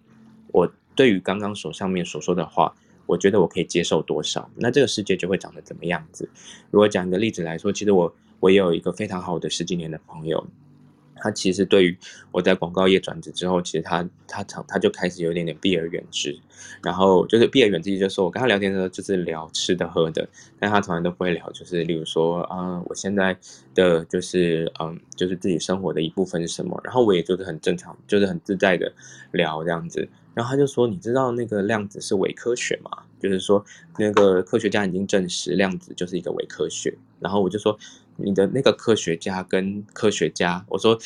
[0.54, 2.74] 我对于刚刚手上面所说的话，
[3.06, 6.30] 我觉得我可以接受多少，那这个世界就会长得怎么样子。
[6.72, 10.48] 如果讲一个例子来说，其实我我也有一个非常好的十几年的朋友。
[11.26, 11.98] 他其实对于
[12.32, 16.38] 我在广告业转职之后，其实他他常他就开始有一点点避而远之，
[16.84, 23.36] 然后就是避而远之，就是说我跟他聊天的时候就是聊吃的喝的，但他从来都不会聊，就是例如说啊、我现在
[23.74, 28.94] 的就是嗯，就是自己生活的一部分是什么，然后我也就是很正常，就是很自在的
[29.32, 32.92] 聊这样子，然后他就说，你知道那个量子是伪科学吗？
[33.20, 33.66] 就是说
[33.98, 37.76] 那个科学家已经证实量子就是一个伪科学，然后我就说。
[38.18, 40.98] 你的那个科学家跟科学家，我说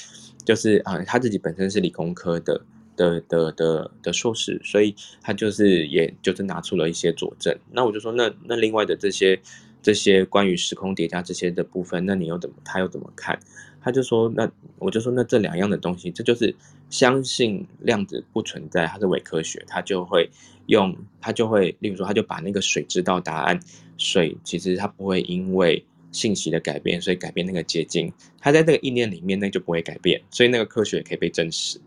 [0.46, 2.62] 就是啊，他自己本身是理工科的
[2.96, 7.58] 的的的的硕士，所以他就是也就是拿出了一些佐证。
[7.72, 9.40] 那我就说，那那另外的这些
[9.82, 13.40] 这些关于时空叠加这些的部分，那你又怎么他又怎么看？
[13.82, 16.54] 他就说，那我就说，那这两样的东西，这就是
[16.90, 20.30] 相信量子不存在，它是伪科学，他就会
[20.66, 23.58] 用他就会，例如说，他就把那个水知道答案，
[23.98, 25.86] 水其实它不会因为。
[26.12, 31.80] 信息的改变，所以改变那个结晶，它在这个意念里面，那就不会改变，所以那个科学也可以被证实。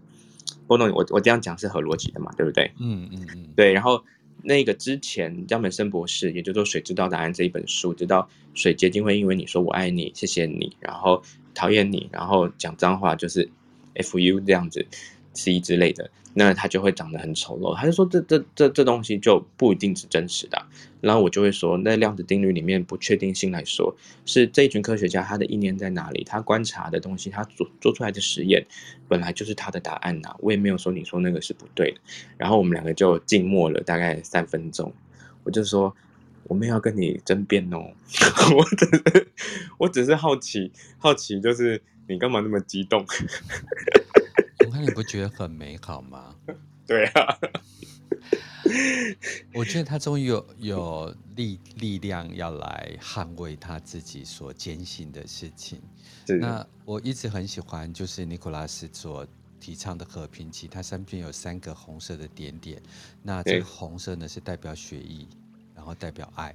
[0.66, 2.70] 波诺，我我这样讲是合逻辑的嘛，对不对？
[2.78, 3.72] 嗯嗯嗯，对。
[3.72, 4.02] 然后
[4.42, 11.22] 那个之前江本森博士，也就是说《水知道答案》这一本书，知道水结晶会因为你说我爱你、谢谢你，然后
[11.54, 13.48] 讨厌你，然后讲脏话，就是
[13.94, 14.86] F U 这样子
[15.34, 16.10] ，C 之类的。
[16.34, 17.76] 那它就会长得很丑陋。
[17.76, 20.64] 他就说这这这这东西就不一定是真实的。
[21.02, 26.24] 然后我就会说，那量子定律里面不确定性来说，是这一群科学家他的意念在哪里？
[26.24, 28.66] 他观察的东西，他做做出来的实验，
[29.08, 30.34] 本来就是他的答案呐。
[30.38, 32.00] 我也没有说你说那个是不对的。
[32.38, 34.90] 然后我们两个就静默了大概三分钟。
[35.44, 35.94] 我就说，
[36.44, 37.92] 我没有跟你争辩哦，
[38.56, 39.28] 我只是
[39.76, 43.04] 我只是好奇，好奇就是你干嘛那么激动？
[44.70, 46.34] 那你不觉得很美好吗？
[46.86, 47.38] 对啊，
[49.54, 55.80] 我觉得他终于有有力力量要来捍卫他自己所坚信的事情。
[56.40, 59.26] 那我一直很喜欢，就是尼古拉斯所
[59.60, 62.82] 提倡的和平期，它身边有三个红色的点点。
[63.22, 65.26] 那这个红色呢是代表血液，
[65.74, 66.54] 然后代表爱，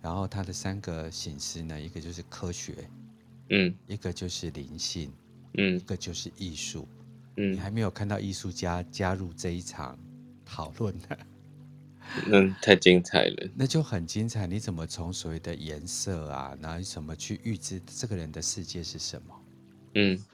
[0.00, 2.88] 然后它的三个形式呢，一个就是科学，
[3.50, 5.12] 嗯，一个就是灵性，
[5.58, 6.88] 嗯，一个就是艺术。
[7.36, 9.98] 嗯，你还没有看到艺术家加入这一场
[10.44, 11.16] 讨论呢？
[12.32, 14.46] 嗯，太精彩了，那就很精彩。
[14.46, 19.34] 你怎么从所谓的颜色啊，然后怎么去预知这个人的世界是什么？
[19.94, 20.24] 嗯，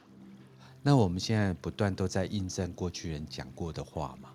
[0.83, 4.29] 那我们现在不断都在印证过去人讲过的话嘛？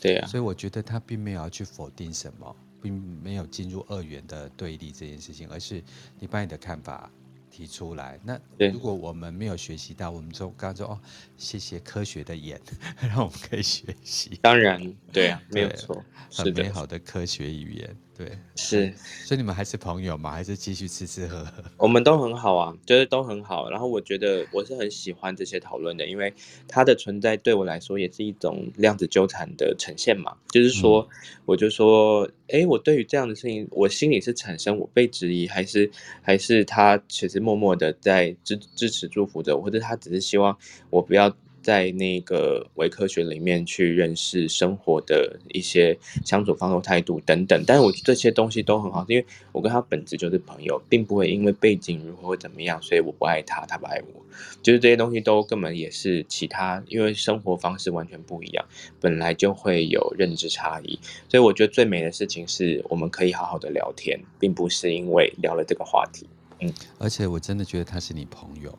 [0.00, 0.26] 对呀、啊。
[0.26, 5.80] 所以我觉得他并没有要去否定什么，并没有进入二元的对立这件事情，而是
[6.18, 7.08] 你把你的看法。
[7.52, 8.40] 提出来，那
[8.72, 10.98] 如果我们没有学习到，我们就刚刚说哦，
[11.36, 12.58] 谢谢科学的眼，
[12.98, 14.38] 让我们可以学习。
[14.40, 14.80] 当然，
[15.12, 18.92] 对啊，没有错，很美好的科学语言，对，是。
[19.24, 20.30] 所以你们还是朋友吗？
[20.30, 21.64] 还是继续吃吃喝喝？
[21.78, 23.68] 我们都很好啊，就是都很好。
[23.68, 26.32] 然后我觉得我是很喜欢这些讨论的，因为
[26.68, 30.36] 它的存在对我来说也是一种量子纠缠的呈现嘛。
[30.50, 32.30] 就是说，嗯、我就说。
[32.48, 35.90] 哎，我对于这样的事情，我心里是产生我被质疑，还是
[36.20, 40.54] 还是他其实默默的在支支持祝福着我，或者他只是希望
[40.90, 47.62] 我不要在那个伪科学里面去认识生活的一些相处方式、态度等等。
[47.66, 54.22] 但是我这些东西都很好，因为我跟他本质就是朋友，并不会因为背景如何或怎么样，所以我不爱他，他不爱我。
[54.62, 58.64] 就是这些东西都根本也是其他，因为生活方式完全不一样，
[59.00, 60.98] 本来就会有认知差异。
[61.28, 66.26] 所以我觉得最美的事情是我们可以好好的聊天，并不是因为聊了这个话题。
[66.60, 68.76] 嗯，而且我真的觉得他是你朋友。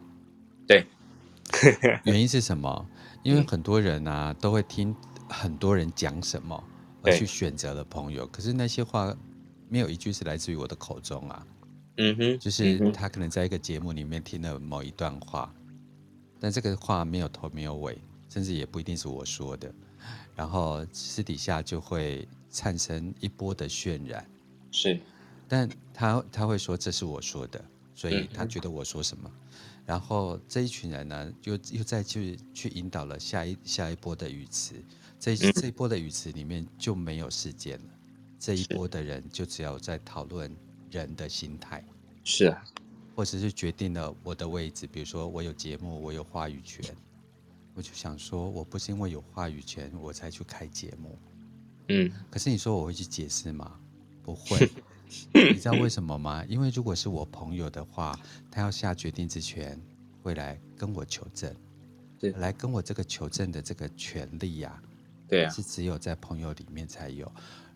[0.67, 0.83] 对。
[2.05, 2.89] 原因是什么？
[3.23, 4.95] 因为很多人啊、嗯、都会听
[5.29, 6.61] 很多人讲什么
[7.01, 9.15] 而去选择了朋友，可是那些话
[9.69, 11.47] 没有一句是来自于我的口中啊。
[11.97, 15.53] 嗯哼，就是他可能在一个节目里面听了某一段话，
[16.39, 17.97] 但这个话没有头没有尾，
[18.29, 19.73] 甚至也不一定是我说的，
[20.35, 24.25] 然后私底下就会产生一波的渲染。
[24.71, 24.99] 是，
[25.47, 27.63] 但他他会说这是我说的，
[27.93, 29.29] 所以他觉得我说什么。
[29.29, 29.39] 嗯
[29.85, 34.75] 然后这一群人呢，又又再去去引导了下一下一波的语词，
[35.19, 37.89] 这这一波的语词里面就没有事件了，
[38.39, 40.55] 这一波的人就只要在讨论
[40.89, 41.83] 人的心态，
[42.23, 42.63] 是啊，
[43.15, 46.83] 或者是决定了我的位置，比如说我有节目，我有话语权，
[47.73, 51.19] 我就想说，我不是因为有话语权我才去开节目，
[51.89, 53.77] 嗯，可是你说我会去解释吗？
[54.23, 54.69] 不会。
[55.33, 56.43] 你知道 为什么吗？
[56.47, 58.17] 因为如果是我朋友的话，
[58.51, 59.79] 他要下决定之前
[60.21, 61.53] 会来跟我求证，
[62.19, 64.81] 对，来跟我这个求证的这个权利呀，
[65.27, 67.31] 对啊，是只有在朋友里面才有。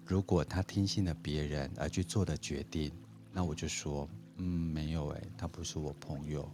[0.06, 2.92] 如果他听信了别人而去做的决定，
[3.34, 4.08] 那我就说，
[4.38, 6.50] 嗯，没有哎，他不是我朋友，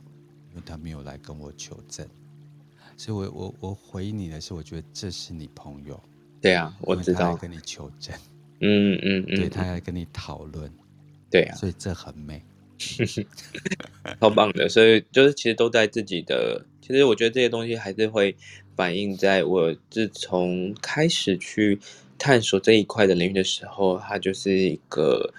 [0.50, 2.08] 因为他没有来跟我求证。
[2.98, 6.02] 所以我我我回应你的是，我觉得这是你朋友，
[6.42, 8.16] 对啊，我知道，跟你求证。
[8.64, 10.72] 嗯嗯嗯，对，他要跟你讨论，
[11.30, 12.42] 对啊，所以这很美，
[14.22, 14.70] 超棒的。
[14.70, 18.36] 所以就是其实都在自己的，其实我觉得这些东西还是会
[18.76, 21.78] 反映在我自从开始去
[22.18, 25.34] 探索这一块的领域的时候，它就是一个。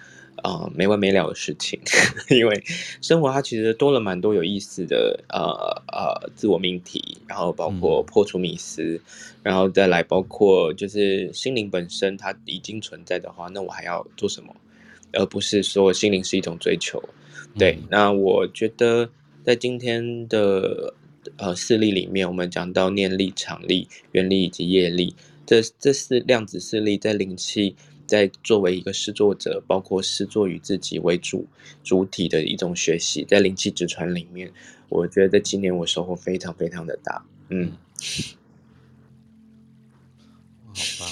[0.45, 1.81] 啊、呃，没完没了的事情，
[2.29, 2.63] 因为
[3.01, 5.41] 生活它其实多了蛮多有意思的呃
[5.91, 9.01] 呃自我命题，然后包括破除迷思，嗯、
[9.43, 14.55] 然后再来包括就是心灵本身它已经存在的话，那我还要做什么？
[15.15, 17.03] 而不是说心灵是一种追求。
[17.59, 19.09] 对，嗯、那我觉得
[19.43, 20.93] 在今天的
[21.39, 25.17] 呃事例里面，我们讲到念力、场力、原力以及业力，
[25.47, 27.77] 这这四量子势力在灵气。
[28.15, 31.45] 在作为一个施作者，包括施作与自己为主
[31.83, 34.53] 主体的一种学习，在灵气之船里面，
[34.89, 37.27] 我觉得今年我收获非常非常的大。
[37.49, 37.73] 嗯，
[40.73, 41.09] 好棒！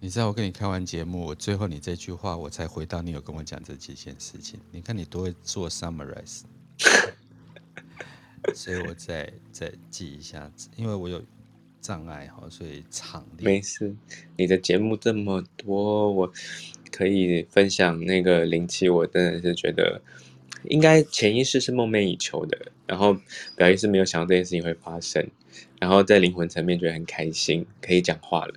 [0.00, 4.58] 你知道我跟你开完节目，我最后你这句话，我才回到你有跟我讲这几件事情。
[4.70, 6.40] 你看你多会做 summarize，
[8.56, 11.22] 所以我再再记一下子，因为我有。
[11.84, 13.94] 障碍哈，所以场地没事。
[14.38, 16.32] 你的节目这么多，我
[16.90, 18.88] 可以分享那个灵气。
[18.88, 20.00] 我真的是觉得，
[20.64, 23.14] 应该潜意识是梦寐以求的，然后
[23.54, 25.28] 表意识没有想到这件事情会发生，
[25.78, 28.54] 然后在灵魂层面觉得很开心，可以讲话了。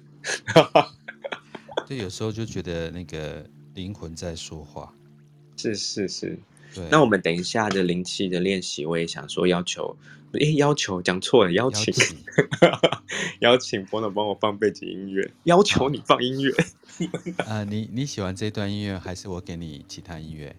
[1.85, 3.45] 对，有时候就觉得那个
[3.75, 4.93] 灵魂在说话。
[5.57, 6.39] 是是是。
[6.73, 6.83] 对。
[6.91, 9.95] 那我们等一下的灵气的练习，我也想说要求。
[10.33, 11.91] 诶，要求讲错了，邀请，
[13.39, 16.51] 邀请 波诺帮我放背景音乐， 要求你放音乐。
[17.37, 20.53] 啊、呃，你你喜欢这段音乐，还是我给你其他音乐？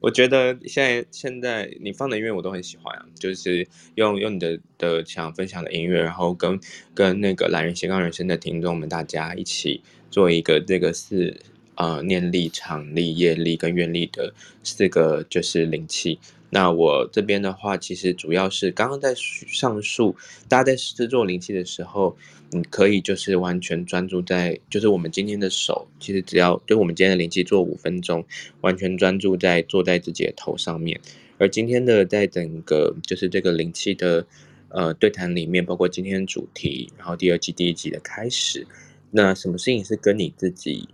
[0.00, 6.58] 我觉得现在现在你放的音乐我都很喜欢啊，就是用用你的的想分享的音乐，然后跟
[6.94, 11.38] 跟那个懒人斜杠人生的听众们大家一起做一个这个四
[11.80, 16.18] 呃念力、场力、业力跟愿力的四个就是灵气。
[16.50, 20.14] 那我这边的话，其实主要是刚刚在上述，
[20.46, 22.14] 大家在制作灵气的时候，
[22.50, 28.26] 你可以就是完全专注在，就是我们今天的手，其实只要就我们今天的灵气做五分钟，
[28.60, 31.00] 完全专注在坐在自己的头上面。
[31.38, 34.26] 而今天的在整个就是这个灵气的
[34.68, 38.66] 呃对谈里面，包括今天主题，然后第二季第一集的开始，
[39.12, 40.88] 那什么事情是跟你自己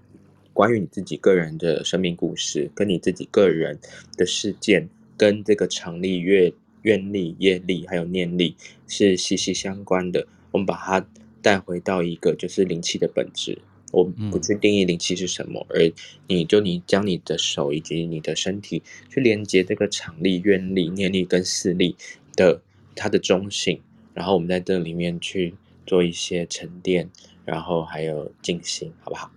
[0.56, 3.78] 关于你自己个人的生命故事，跟你自己个人
[4.16, 4.88] 的事件。
[5.18, 6.52] 跟这个场力、愿
[6.82, 8.54] 愿力、业力还有念力
[8.86, 10.26] 是息息相关的。
[10.50, 11.06] 我们把它
[11.40, 13.58] 带回到一个就是灵气的本质。
[13.92, 15.92] 我不去定义灵气是什么，嗯、而
[16.26, 21.96] 你就你将你的手以及你的身体去连接这个场力、愿力、念力跟势力
[22.34, 22.60] 的
[22.94, 23.80] 它的中性，
[24.12, 25.54] 然后我们在这里面去
[25.86, 27.08] 做一些沉淀，
[27.46, 29.30] 然后还有静心，好不好？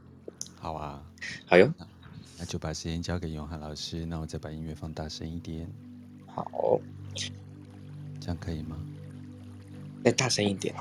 [0.60, 1.02] 好啊，
[1.46, 1.72] 好哟。
[2.38, 5.68] 那就把时间交给永汉老师，那我再把音乐放大声一点。
[6.26, 6.80] 好，
[8.20, 8.78] 这样可以吗？
[10.04, 10.74] 再大声一点。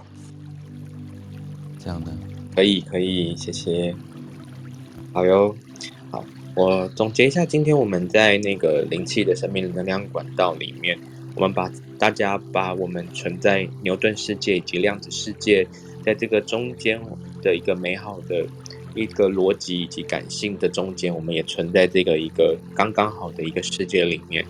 [1.81, 2.16] 这样呢。
[2.55, 3.94] 可以，可以，谢谢。
[5.12, 5.55] 好哟，
[6.10, 6.24] 好，
[6.55, 10.98] 我总结一下，今天我们在那个灵气的生命能量管道里面，
[11.35, 15.66] 我们把大家把我们存在牛顿世界以及量子世界，
[16.05, 17.01] 在这个中间
[17.43, 18.47] 的一个美好的
[18.94, 24.44] 一个逻辑以及感性的中间，我们也存在这个一个刚刚好的一个世界里面。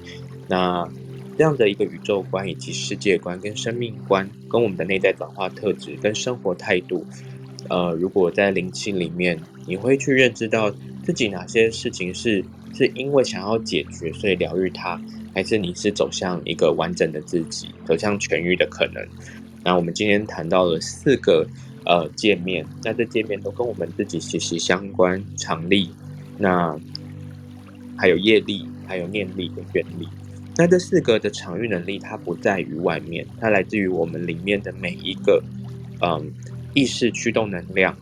[0.47, 0.89] 那
[1.37, 7.05] 这样的一个宇宙观以及世界观跟生命观，跟我们的内在转化特质跟生活态度。
[7.69, 10.71] 呃，如果在灵气里面，你会去认知到
[11.05, 12.45] 自己哪些事情是
[12.75, 15.01] 是因为想要解决，所以疗愈它，
[15.35, 19.07] 还是你是走向一个完整的自己，走向痊愈的可能？
[19.63, 21.47] 那我们今天谈到了四个
[21.89, 25.91] 呃界面，那这界面都跟我们自己息息相关，场力，
[26.39, 26.79] 那
[27.97, 30.07] 还有业力，还有念力跟愿力。
[30.57, 35.43] 那这四个的场域能力，它不在于外面，它来自于我们里面的每一个，
[36.01, 36.31] 嗯。
[36.75, 37.97] 意识驱动能量，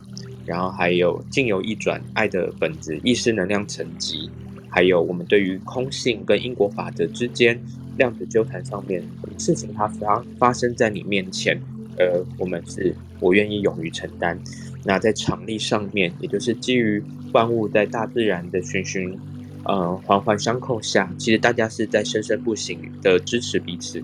[0.44, 4.28] 然后还有静由意转爱的本质，意识能量层级，
[4.68, 7.58] 还有我们对于空性跟因果法则之间
[7.96, 9.02] 量子纠缠上面
[9.38, 11.58] 事情，它发发生在你面前，
[11.98, 14.38] 而我们是我愿意勇于承担。
[14.84, 17.02] 那在场力上面，也就是基于
[17.32, 19.18] 万物在大自然的循循
[19.64, 24.02] 呃环环相扣下，其实大家是在生生不息的支持彼此。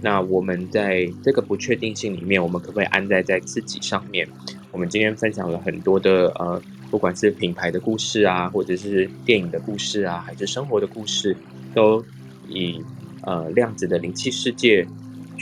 [0.00, 4.26] 那我们在这个不确定性里面，我们可不可以安在在自己上面？
[4.72, 6.60] 我们今天分享了很多的呃，
[6.90, 11.36] 不管是品牌的故事啊，或者是电影的故事啊，还是生活的故事，
[11.74, 12.04] 都
[12.48, 12.82] 以
[13.22, 14.84] 呃量子的灵气世界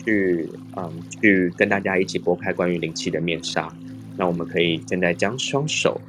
[0.05, 0.91] 去嗯、
[1.21, 3.69] 去跟大家一起拨开关于灵气的面纱。
[4.17, 6.01] 那我们可以现在将双手，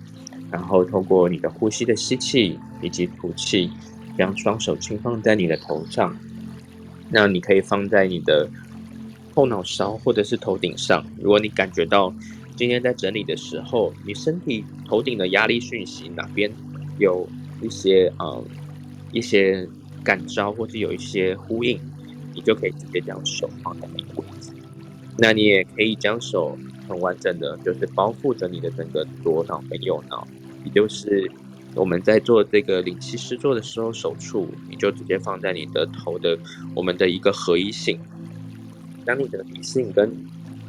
[0.51, 3.69] 然后透过你的呼吸的吸气以及吐气，
[4.17, 6.15] 将双手轻放在你的头上。
[7.09, 8.49] 那你可以放在你的
[9.33, 11.05] 后脑勺或者是头顶上。
[11.21, 12.13] 如果你感觉到
[12.55, 16.51] 今天在整理的时候，你身体头顶的压力讯息哪边
[16.97, 17.27] 有
[17.61, 18.43] 一些呃
[19.11, 19.67] 一些
[20.03, 21.79] 感召，或者有一些呼应，
[22.33, 24.51] 你就可以直接将手放在那个位置。
[25.17, 30.27] 那你也可以将手很完整的，就是包覆着你的整个左脑跟右脑，
[30.65, 31.29] 也就是。
[31.73, 36.37] 我们在做这个灵气施作的时候，手触你就直接放在你的头的
[36.75, 37.97] 我们的一个合一性。
[39.05, 40.13] 当你的理性跟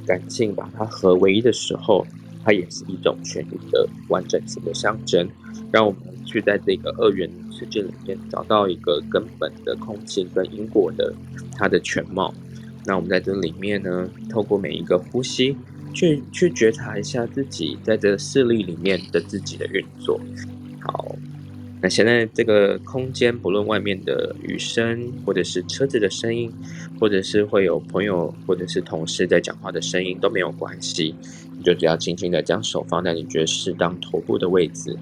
[0.06, 2.06] 感性把它合为一的时候，
[2.44, 5.28] 它也是一种全体的完整性的象征。
[5.72, 6.00] 让我们
[6.32, 11.12] 去在这个二元世界里面找到一个根本的空性跟因果的
[11.56, 12.32] 它的全貌。
[12.86, 15.54] 那我们在这里面呢，透过每一个呼吸，
[15.92, 20.18] 去去觉察一下自己在这个视力里面的自己的运作。
[20.80, 21.14] 好，
[21.80, 26.52] 那现在这个空间，不论外面的雨声，或者是车子的声音，
[26.98, 31.14] 或者是会有朋友或者是同事在讲话的声音都没有关系，
[31.56, 34.98] 你就只要轻轻的将手放在你觉得适当头部的位置，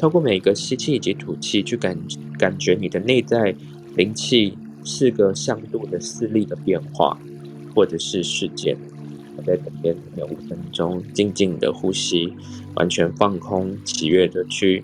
[0.00, 1.94] 透过每个吸气以及吐气，去感
[2.38, 3.54] 感觉你的内在
[3.96, 7.20] 灵气四个向度的势力的变化，
[7.74, 8.74] 或者是事件。
[9.36, 12.32] 我在等边有五分钟，静静的呼吸，
[12.76, 14.82] 完全放空，喜悦的去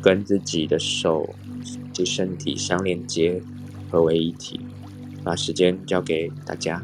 [0.00, 1.34] 跟自己的手
[1.92, 3.42] 及身体相连接，
[3.90, 4.60] 合为一体。
[5.24, 6.80] 把时间交给大家。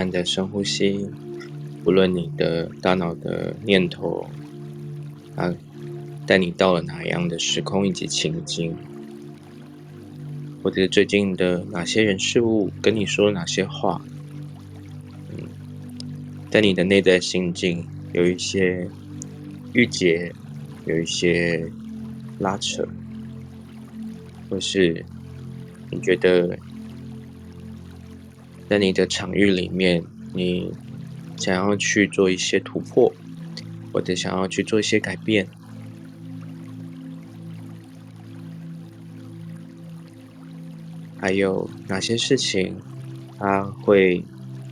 [0.00, 1.06] 慢的深呼吸，
[1.84, 4.26] 无论你的大脑的念头
[5.36, 5.54] 啊，
[6.26, 8.74] 带你到了哪样的时空以及情境，
[10.62, 14.00] 或者最近的哪些人事物跟你说了哪些话，
[15.32, 15.46] 嗯，
[16.50, 18.88] 在你的内在心境有一些
[19.74, 20.32] 郁结，
[20.86, 21.70] 有一些
[22.38, 22.88] 拉扯，
[24.48, 25.04] 或是
[25.90, 26.58] 你觉得
[28.70, 30.72] 在你的场域里面，你
[31.36, 33.12] 想要去做一些突破，
[33.92, 35.48] 或者想要去做一些改变。
[41.18, 42.76] 还有哪些事情，
[43.40, 44.24] 他会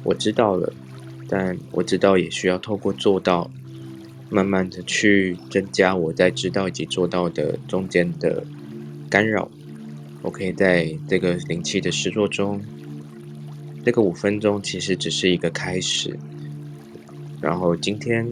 [0.04, 0.72] 我知道了，
[1.28, 3.50] 但我知道也需要透过做到，
[4.30, 8.46] 慢慢的去增加我在知道以及做到的中间的
[9.10, 9.50] 干扰。
[10.22, 12.62] 我可以在这个灵气的实作中，
[13.88, 16.14] 这个五分钟其实只是一个开始。
[17.40, 18.30] 然后今天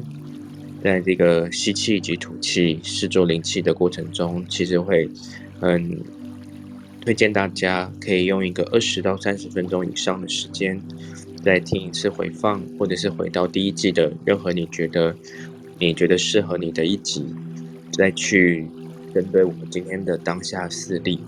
[0.85, 5.09] 在这个吸气以及吐气试做灵气的过程中，其实会
[5.61, 5.99] 嗯。
[7.01, 10.83] 推荐大家可以用一个二十到三十分钟以上的时间，
[11.41, 15.17] 再听一次回放，或者是回到第一季的任何你觉得
[15.79, 17.25] 你觉得适合你的一集，
[17.93, 18.67] 再去
[19.15, 21.21] 针对我们今天的当下事例，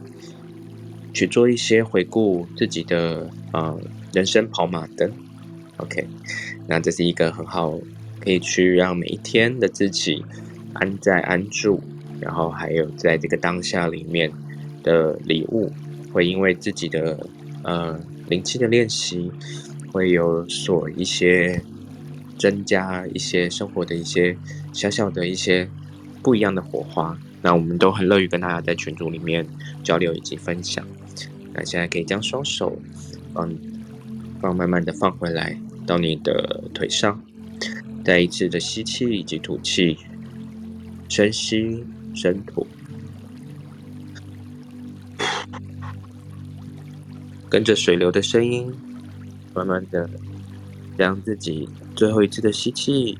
[1.12, 3.80] 去做一些回顾自己的呃
[4.12, 5.10] 人生跑马灯。
[5.78, 6.06] OK，
[6.66, 7.78] 那这是一个很好
[8.20, 10.24] 可以去让每一天的自己
[10.74, 11.80] 安在安住，
[12.20, 14.32] 然后还有在这个当下里面。
[14.80, 15.70] 的礼物
[16.12, 17.28] 会因为自己的
[17.62, 19.30] 呃灵气的练习，
[19.92, 21.60] 会有所一些
[22.38, 24.34] 增加一些生活的一些
[24.72, 25.68] 小小的一些
[26.22, 27.18] 不一样的火花。
[27.48, 29.48] 那我们都很乐于跟大家在群组里面
[29.82, 30.86] 交流以及分享。
[31.54, 32.78] 那现在可以将双手
[33.32, 33.50] 放
[34.38, 37.18] 放慢慢的放回来到你的腿上，
[38.04, 39.96] 再一次的吸气以及吐气，
[41.08, 41.82] 深吸
[42.14, 42.66] 深吐。
[47.48, 48.70] 跟着水流的声音，
[49.54, 50.06] 慢慢的
[50.98, 51.66] 将自己
[51.96, 53.16] 最后一次的吸气，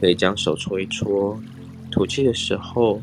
[0.00, 1.38] 可以将手搓一搓；
[1.92, 3.00] 吐气的时候，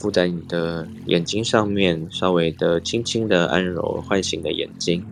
[0.00, 5.04] 附在你的眼睛上面，稍微的轻轻的按揉，唤醒的眼睛。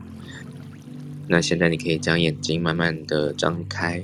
[1.28, 4.02] 那现在你可以将眼睛慢慢的张开，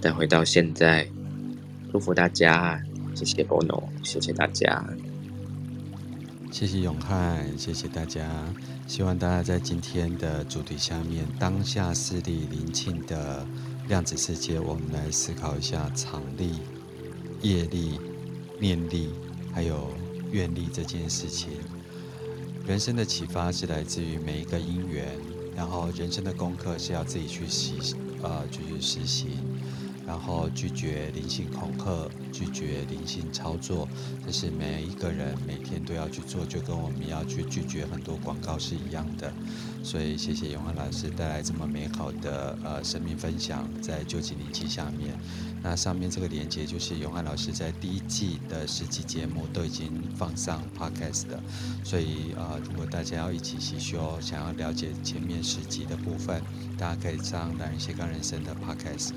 [0.00, 1.06] 再回到现在。
[1.92, 2.80] 祝福大家，
[3.14, 4.84] 谢谢 Bono，谢谢大家。
[6.50, 8.28] 谢谢永汉，谢谢大家。
[8.88, 13.46] 希望大家在今天的主题下面，当下视力临近的
[13.88, 16.58] 量子世界，我们来思考一下场力、
[17.40, 18.00] 业力、
[18.58, 19.10] 念力，
[19.52, 19.92] 还有
[20.30, 21.50] 愿力这件事情。
[22.66, 25.18] 人生的启发是来自于每一个因缘，
[25.56, 29.30] 然后人生的功课是要自己去习，呃，去实行。
[30.06, 33.88] 然后拒绝灵性恐吓，拒绝灵性操作，
[34.26, 39.32] 这是每一个人每天都要去做，就跟我们要去拒绝很多广告是一样的。
[39.82, 45.18] 所以谢谢永汉老师带来这么美好的呃生命分享，在究竟灵气下面。
[45.62, 51.38] 那上面这个连接就是永汉老师在第一季的十集节目都已经放上 podcast 的，
[51.84, 56.42] 所以、呃，如果大家要一起吸收，想要了解前面十集的部分，
[56.78, 59.10] 大家可以上男人斜杠人生的 podcast。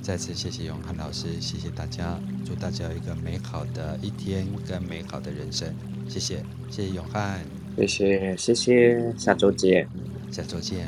[0.00, 5.74] 再次谢谢永汉老师，谢谢大家，祝大家有一个美好的一天跟美好的人生，
[6.08, 7.44] 谢谢，谢谢永汉，
[7.86, 9.88] 谢谢谢谢，下周见，
[10.30, 10.86] 下周见。